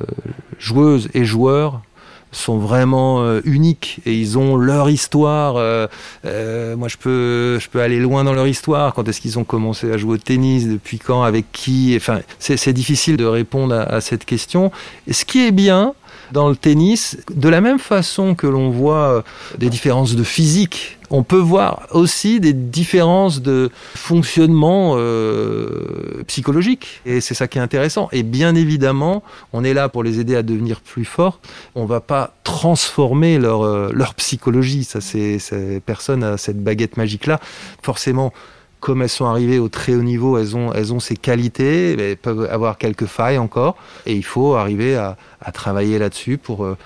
joueuse 0.60 1.10
et 1.16 1.26
joueur 1.26 1.82
sont 2.31 2.57
vraiment 2.57 3.21
euh, 3.21 3.41
uniques 3.43 4.00
et 4.05 4.13
ils 4.13 4.38
ont 4.38 4.55
leur 4.55 4.89
histoire. 4.89 5.55
euh, 5.57 5.88
euh, 6.25 6.75
moi, 6.75 6.88
je 6.88 6.98
peux, 6.98 7.57
je 7.59 7.69
peux 7.69 7.81
aller 7.81 8.00
loin 8.00 8.24
dans 8.24 8.33
leur 8.33 8.48
histoire. 8.48 8.93
Quand 8.93 9.07
est-ce 9.07 9.21
qu'ils 9.21 9.39
ont 9.39 9.43
commencé 9.43 9.91
à 9.91 9.98
jouer 9.98 10.13
au 10.13 10.17
tennis 10.17 10.67
Depuis 10.67 11.00
quand 11.00 11.24
Avec 11.24 11.51
qui 11.51 11.93
Enfin, 11.95 12.19
c'est 12.39 12.74
difficile 12.74 13.17
de 13.17 13.25
répondre 13.25 13.74
à, 13.74 13.81
à 13.83 14.01
cette 14.01 14.25
question. 14.25 14.71
Ce 15.09 15.25
qui 15.25 15.45
est 15.45 15.51
bien 15.51 15.93
dans 16.31 16.50
le 16.50 16.55
tennis, 16.55 17.17
de 17.33 17.50
la 17.50 17.62
même 17.62 17.79
façon 17.79 18.36
que 18.36 18.48
l'on 18.48 18.69
voit 18.69 18.95
euh, 18.95 19.21
des 19.57 19.69
différences 19.69 20.15
de 20.15 20.24
physique, 20.24 21.00
on 21.09 21.24
peut 21.24 21.38
voir 21.38 21.88
aussi 21.91 22.39
des 22.39 22.53
différences 22.53 23.41
de 23.41 23.71
fonctionnement 23.95 24.93
euh, 24.98 26.24
psychologique. 26.27 27.01
Et 27.05 27.19
c'est 27.19 27.33
ça 27.33 27.48
qui 27.48 27.57
est 27.57 27.62
intéressant. 27.62 28.09
Et 28.12 28.24
bien 28.24 28.55
évidemment, 28.55 29.24
on 29.53 29.63
est 29.63 29.74
là 29.74 29.89
pour 29.89 30.03
les 30.03 30.19
aider 30.19 30.36
à 30.36 30.43
devenir 30.43 30.81
plus 30.81 31.05
forts. 31.05 31.39
On 31.75 31.86
va 31.86 32.00
pas 32.00 32.33
transformer 32.43 33.39
leur, 33.39 33.63
euh, 33.63 33.89
leur 33.93 34.13
psychologie. 34.15 34.83
Ça, 34.83 35.01
c'est, 35.01 35.39
personne 35.86 36.24
a 36.24 36.37
cette 36.37 36.63
baguette 36.63 36.98
magique-là. 36.98 37.39
Forcément, 37.81 38.31
comme 38.79 39.01
elles 39.01 39.09
sont 39.09 39.25
arrivées 39.25 39.59
au 39.59 39.70
très 39.70 39.94
haut 39.96 40.03
niveau, 40.03 40.37
elles 40.37 40.55
ont, 40.55 40.72
elles 40.74 41.00
ces 41.01 41.15
qualités, 41.15 41.94
elles 42.00 42.18
peuvent 42.18 42.48
avoir 42.50 42.77
quelques 42.77 43.05
failles 43.05 43.37
encore. 43.37 43.75
Et 44.05 44.13
il 44.13 44.24
faut 44.24 44.55
arriver 44.55 44.96
à, 44.96 45.18
travailler 45.53 46.00
là-dessus 46.00 46.37
pour, 46.37 46.63
euh, 46.63 46.77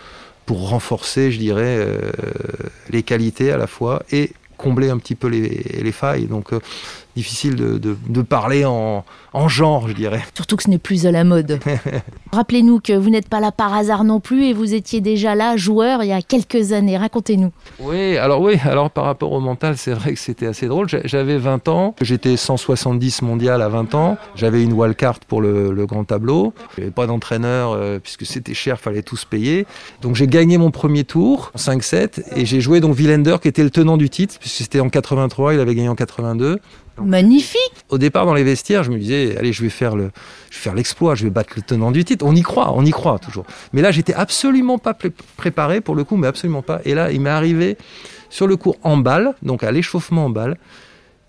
pour 0.46 0.70
renforcer, 0.70 1.32
je 1.32 1.40
dirais, 1.40 1.78
euh, 1.80 2.12
les 2.90 3.04
qualités 3.04 3.52
à 3.52 3.58
la 3.58 3.68
fois 3.68 4.04
et 4.12 4.32
combler 4.58 4.90
un 4.90 4.98
petit 4.98 5.16
peu 5.16 5.28
les, 5.28 5.82
les 5.84 5.92
failles. 5.92 6.28
Euh, 6.32 6.60
difficile 7.16 7.56
de, 7.56 7.78
de, 7.78 7.96
de 8.10 8.22
parler 8.22 8.66
en, 8.66 9.04
en 9.34 9.48
genre, 9.48 9.88
je 9.88 9.94
dirais. 9.94 10.24
Surtout 10.36 10.56
que 10.56 10.64
ce 10.64 10.70
n'est 10.70 10.78
plus 10.78 11.06
à 11.06 11.12
la 11.12 11.24
mode. 11.24 11.60
Rappelez-nous 12.32 12.80
que 12.80 12.94
vous 12.94 13.10
n'êtes 13.10 13.30
pas 13.30 13.40
là 13.40 13.52
par 13.52 13.74
hasard 13.74 14.04
non 14.04 14.20
plus 14.20 14.46
et 14.46 14.54
vous 14.54 14.74
étiez 14.74 15.02
déjà 15.02 15.36
là, 15.36 15.56
joueur, 15.56 16.04
il 16.04 16.08
y 16.08 16.12
a 16.12 16.22
quelques 16.22 16.72
années. 16.72 16.98
Racontez-nous. 16.98 17.52
Oui, 17.80 18.18
alors 18.18 18.42
oui, 18.42 18.56
alors 18.66 18.90
par 18.90 19.06
rapport 19.06 19.32
au 19.32 19.40
mental, 19.40 19.78
c'est 19.78 19.94
vrai 19.94 20.14
que 20.14 20.20
c'était 20.20 20.48
assez 20.48 20.68
drôle. 20.68 20.90
J'a- 20.90 21.02
J'avais 21.06 21.38
20 21.38 21.68
ans, 21.68 21.96
j'étais 22.02 22.36
170 22.38 23.22
mondial 23.22 23.62
à 23.62 23.70
20 23.70 23.94
ans, 23.94 24.18
j'avais 24.36 24.64
une 24.64 24.74
wildcard 24.74 25.20
pour 25.28 25.42
le, 25.42 25.72
le 25.72 25.86
grand 25.86 26.04
tableau, 26.06 26.54
j'avais 26.78 26.92
pas 26.92 27.06
d'entraîneur 27.06 27.74
euh, 27.74 28.00
puisque 28.00 28.26
c'était 28.26 28.54
cher, 28.56 28.80
fallait 28.80 29.04
tous 29.04 29.26
payer. 29.26 29.68
Donc 30.02 30.16
j'ai 30.16 30.28
gagné 30.28 30.58
mon 30.58 30.72
premier 30.72 31.04
tour, 31.04 31.52
en 31.54 31.60
5-7, 31.60 32.24
et 32.36 32.46
j'ai 32.46 32.62
joué 32.62 32.80
donc 32.80 32.98
Wielander 32.98 33.36
qui 33.42 33.48
était 33.48 33.64
le 33.64 33.70
tenant 33.70 33.98
du 33.98 34.10
titre, 34.10 34.36
puisque 34.40 34.58
c'était 34.58 34.80
en 34.80 34.90
83, 34.90 35.54
il 35.54 35.60
avait 35.60 35.76
gagné 35.76 35.90
en 35.90 35.96
82. 35.96 36.60
Magnifique 37.02 37.60
Au 37.90 37.98
départ, 37.98 38.26
dans 38.26 38.34
les 38.34 38.44
vestiaires, 38.44 38.84
je 38.84 38.92
me 38.92 39.00
disais, 39.00 39.36
allez, 39.38 39.52
je 39.54 39.64
vais 39.64 39.70
faire 39.70 39.96
le, 39.96 40.12
je 40.52 40.58
vais 40.58 40.62
faire 40.62 40.76
l'exploit, 40.76 41.16
je 41.16 41.24
vais 41.24 41.30
battre 41.30 41.54
le 41.56 41.62
tenant 41.62 41.92
du 41.92 42.06
titre. 42.06 42.26
On 42.26 42.36
y 42.36 42.42
croit, 42.42 42.72
on 42.76 42.86
y 42.86 42.92
croit 42.92 43.20
toujours. 43.20 43.46
Mais 43.74 43.82
là, 43.82 43.92
j'étais 43.92 44.14
absolument 44.14 44.78
pas 44.78 44.94
pré- 44.94 45.12
préparé 45.38 45.82
pour 45.82 45.96
le 45.96 46.04
coup, 46.04 46.18
mais 46.18 46.28
absolument 46.28 46.62
pas. 46.62 46.82
Et 46.86 46.94
là, 46.94 47.12
il 47.12 47.22
m'est 47.22 47.30
arrivé 47.30 47.78
sur 48.30 48.48
le 48.48 48.56
cours 48.58 48.78
en 48.84 48.98
balle, 48.98 49.34
donc 49.42 49.64
à 49.64 49.72
l'échauffement 49.72 50.26
en 50.26 50.30
balle, 50.30 50.58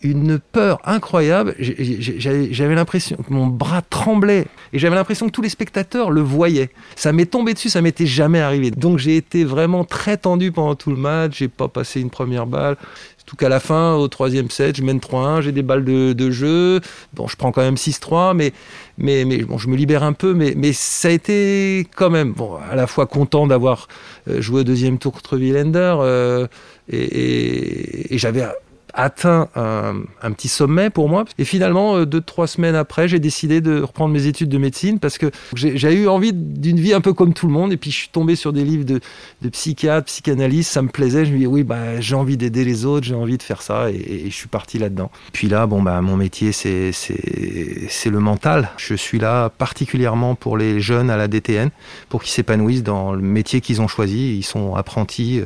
une 0.04 0.38
peur 0.38 0.80
incroyable. 0.84 1.56
J'avais 1.58 2.74
l'impression 2.74 3.16
que 3.16 3.32
mon 3.32 3.46
bras 3.46 3.82
tremblait 3.82 4.46
et 4.72 4.78
j'avais 4.78 4.94
l'impression 4.94 5.26
que 5.26 5.32
tous 5.32 5.42
les 5.42 5.48
spectateurs 5.48 6.10
le 6.10 6.20
voyaient. 6.20 6.70
Ça 6.94 7.12
m'est 7.12 7.26
tombé 7.26 7.54
dessus, 7.54 7.70
ça 7.70 7.80
m'était 7.80 8.06
jamais 8.06 8.40
arrivé. 8.40 8.70
Donc 8.70 8.98
j'ai 8.98 9.16
été 9.16 9.44
vraiment 9.44 9.84
très 9.84 10.18
tendu 10.18 10.52
pendant 10.52 10.74
tout 10.74 10.90
le 10.90 10.96
match. 10.96 11.38
J'ai 11.38 11.48
pas 11.48 11.68
passé 11.68 12.00
une 12.00 12.10
première 12.10 12.46
balle. 12.46 12.76
Tout 13.24 13.36
qu'à 13.36 13.48
la 13.48 13.58
fin, 13.58 13.94
au 13.94 14.06
troisième 14.06 14.50
set, 14.50 14.76
je 14.76 14.82
mène 14.82 14.98
3-1, 14.98 15.40
j'ai 15.40 15.52
des 15.52 15.62
balles 15.62 15.82
de, 15.82 16.30
jeu. 16.30 16.82
Bon, 17.14 17.26
je 17.26 17.36
prends 17.36 17.52
quand 17.52 17.62
même 17.62 17.76
6-3, 17.76 18.36
mais, 18.36 18.52
mais, 18.98 19.24
mais 19.24 19.38
bon, 19.38 19.56
je 19.56 19.68
me 19.68 19.76
libère 19.76 20.02
un 20.02 20.12
peu. 20.12 20.34
Mais, 20.34 20.74
ça 20.74 21.08
a 21.08 21.10
été 21.10 21.88
quand 21.96 22.10
même, 22.10 22.32
bon, 22.32 22.58
à 22.70 22.76
la 22.76 22.86
fois 22.86 23.06
content 23.06 23.46
d'avoir 23.46 23.88
euh, 24.28 24.42
joué 24.42 24.60
au 24.60 24.64
deuxième 24.64 24.98
tour 24.98 25.12
contre 25.14 25.38
Wielander. 25.38 25.96
euh, 26.00 26.46
et 26.90 28.18
j'avais 28.18 28.44
atteint 28.94 29.48
un, 29.54 30.32
petit 30.32 30.48
sommet 30.48 30.90
pour 30.90 31.08
moi. 31.08 31.24
Et 31.38 31.44
finalement, 31.44 31.96
euh, 31.96 32.06
deux, 32.06 32.20
trois 32.20 32.46
semaines 32.46 32.74
après, 32.74 33.08
j'ai 33.08 33.18
décidé 33.18 33.60
de 33.60 33.82
reprendre 33.82 34.12
mes 34.12 34.26
études 34.26 34.48
de 34.48 34.58
médecine 34.58 34.98
parce 34.98 35.18
que 35.18 35.30
j'ai 35.54 35.94
eu 35.94 36.08
envie 36.08 36.32
d'une 36.32 36.78
vie 36.78 36.94
un 36.94 37.00
peu 37.00 37.12
comme 37.12 37.34
tout 37.34 37.46
le 37.46 37.52
monde. 37.52 37.72
Et 37.72 37.76
puis, 37.76 37.90
je 37.90 37.96
suis 37.96 38.08
tombé 38.08 38.36
sur 38.36 38.52
des 38.52 38.64
livres 38.64 38.84
de, 38.84 39.00
de 39.42 39.48
psychiatre, 39.48 40.06
psychanalyse, 40.06 40.66
ça 40.66 40.82
me 40.82 40.88
plaisait. 40.88 41.24
Je 41.26 41.32
me 41.32 41.38
dis, 41.38 41.46
oui, 41.46 41.64
bah, 41.64 42.00
j'ai 42.00 42.14
envie 42.14 42.36
d'aider 42.36 42.64
les 42.64 42.84
autres, 42.84 43.06
j'ai 43.06 43.14
envie 43.14 43.38
de 43.38 43.42
faire 43.42 43.62
ça. 43.62 43.90
Et, 43.90 44.24
je 44.30 44.34
suis 44.34 44.48
parti 44.48 44.78
là-dedans. 44.78 45.10
Puis 45.32 45.48
là, 45.48 45.66
bon, 45.66 45.82
bah, 45.82 46.00
mon 46.00 46.16
métier, 46.16 46.52
c'est 46.52 46.90
le 46.90 48.18
mental. 48.20 48.70
Je 48.76 48.94
suis 48.94 49.18
là 49.18 49.50
particulièrement 49.50 50.34
pour 50.34 50.56
les 50.56 50.80
jeunes 50.80 51.10
à 51.10 51.16
la 51.16 51.28
DTN, 51.28 51.70
pour 52.08 52.22
qu'ils 52.22 52.32
s'épanouissent 52.32 52.82
dans 52.82 53.12
le 53.12 53.22
métier 53.22 53.60
qu'ils 53.60 53.80
ont 53.80 53.88
choisi. 53.88 54.36
Ils 54.36 54.42
sont 54.42 54.74
apprentis. 54.74 55.40
euh, 55.40 55.44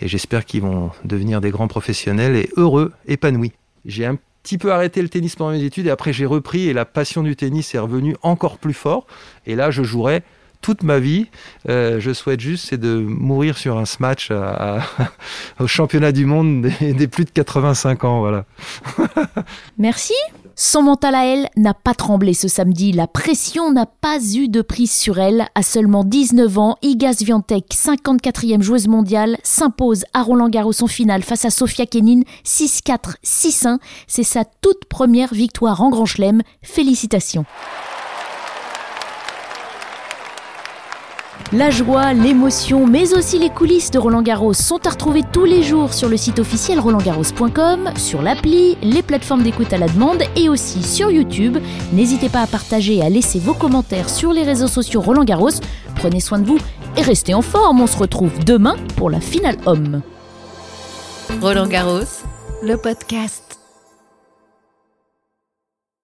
et 0.00 0.08
j'espère 0.08 0.44
qu'ils 0.44 0.62
vont 0.62 0.90
devenir 1.04 1.40
des 1.40 1.50
grands 1.50 1.68
professionnels 1.68 2.36
et 2.36 2.50
heureux, 2.56 2.92
épanouis. 3.06 3.52
J'ai 3.84 4.06
un 4.06 4.16
petit 4.42 4.58
peu 4.58 4.72
arrêté 4.72 5.02
le 5.02 5.08
tennis 5.08 5.36
pendant 5.36 5.52
mes 5.52 5.62
études 5.62 5.86
et 5.86 5.90
après 5.90 6.12
j'ai 6.12 6.26
repris 6.26 6.68
et 6.68 6.72
la 6.72 6.84
passion 6.84 7.22
du 7.22 7.36
tennis 7.36 7.74
est 7.74 7.78
revenue 7.78 8.16
encore 8.22 8.58
plus 8.58 8.74
fort. 8.74 9.06
Et 9.46 9.54
là, 9.54 9.70
je 9.70 9.82
jouerai 9.82 10.22
toute 10.60 10.82
ma 10.82 10.98
vie. 10.98 11.28
Euh, 11.68 12.00
je 12.00 12.12
souhaite 12.12 12.40
juste, 12.40 12.68
c'est 12.68 12.78
de 12.78 12.98
mourir 12.98 13.56
sur 13.56 13.78
un 13.78 13.86
smash 13.86 14.30
au 15.60 15.66
championnat 15.66 16.12
du 16.12 16.26
monde 16.26 16.62
des, 16.62 16.92
des 16.92 17.08
plus 17.08 17.24
de 17.24 17.30
85 17.30 18.04
ans. 18.04 18.20
Voilà. 18.20 18.44
Merci. 19.78 20.14
Son 20.62 20.82
mental 20.82 21.14
à 21.14 21.24
elle 21.24 21.48
n'a 21.56 21.72
pas 21.72 21.94
tremblé 21.94 22.34
ce 22.34 22.46
samedi. 22.46 22.92
La 22.92 23.06
pression 23.06 23.72
n'a 23.72 23.86
pas 23.86 24.18
eu 24.34 24.46
de 24.46 24.60
prise 24.60 24.92
sur 24.92 25.18
elle. 25.18 25.46
À 25.54 25.62
seulement 25.62 26.04
19 26.04 26.58
ans, 26.58 26.76
Iga 26.82 27.14
Swiatek, 27.14 27.64
54e 27.74 28.60
joueuse 28.60 28.86
mondiale, 28.86 29.38
s'impose 29.42 30.04
à 30.12 30.22
Roland 30.22 30.50
Garros 30.50 30.82
en 30.82 30.86
finale 30.86 31.22
face 31.22 31.46
à 31.46 31.50
Sofia 31.50 31.86
Kenin 31.86 32.20
6-4, 32.44 33.14
6-1. 33.24 33.78
C'est 34.06 34.22
sa 34.22 34.44
toute 34.44 34.84
première 34.84 35.32
victoire 35.32 35.80
en 35.80 35.88
Grand 35.88 36.04
Chelem. 36.04 36.42
Félicitations. 36.60 37.46
La 41.52 41.70
joie, 41.70 42.12
l'émotion, 42.12 42.86
mais 42.86 43.12
aussi 43.12 43.36
les 43.40 43.50
coulisses 43.50 43.90
de 43.90 43.98
Roland 43.98 44.22
Garros 44.22 44.52
sont 44.52 44.86
à 44.86 44.90
retrouver 44.90 45.22
tous 45.32 45.44
les 45.44 45.64
jours 45.64 45.92
sur 45.92 46.08
le 46.08 46.16
site 46.16 46.38
officiel 46.38 46.78
rolandgarros.com, 46.78 47.90
sur 47.96 48.22
l'appli, 48.22 48.78
les 48.82 49.02
plateformes 49.02 49.42
d'écoute 49.42 49.72
à 49.72 49.78
la 49.78 49.88
demande 49.88 50.22
et 50.36 50.48
aussi 50.48 50.80
sur 50.84 51.10
YouTube. 51.10 51.58
N'hésitez 51.92 52.28
pas 52.28 52.42
à 52.42 52.46
partager 52.46 52.98
et 52.98 53.02
à 53.02 53.08
laisser 53.08 53.40
vos 53.40 53.54
commentaires 53.54 54.08
sur 54.08 54.32
les 54.32 54.44
réseaux 54.44 54.68
sociaux 54.68 55.00
Roland 55.00 55.24
Garros. 55.24 55.50
Prenez 55.96 56.20
soin 56.20 56.38
de 56.38 56.46
vous 56.46 56.58
et 56.96 57.02
restez 57.02 57.34
en 57.34 57.42
forme. 57.42 57.80
On 57.80 57.88
se 57.88 57.98
retrouve 57.98 58.44
demain 58.44 58.76
pour 58.96 59.10
la 59.10 59.20
finale 59.20 59.56
homme. 59.66 60.02
Roland 61.42 61.66
Garros, 61.66 62.06
le 62.62 62.76
podcast. 62.76 63.59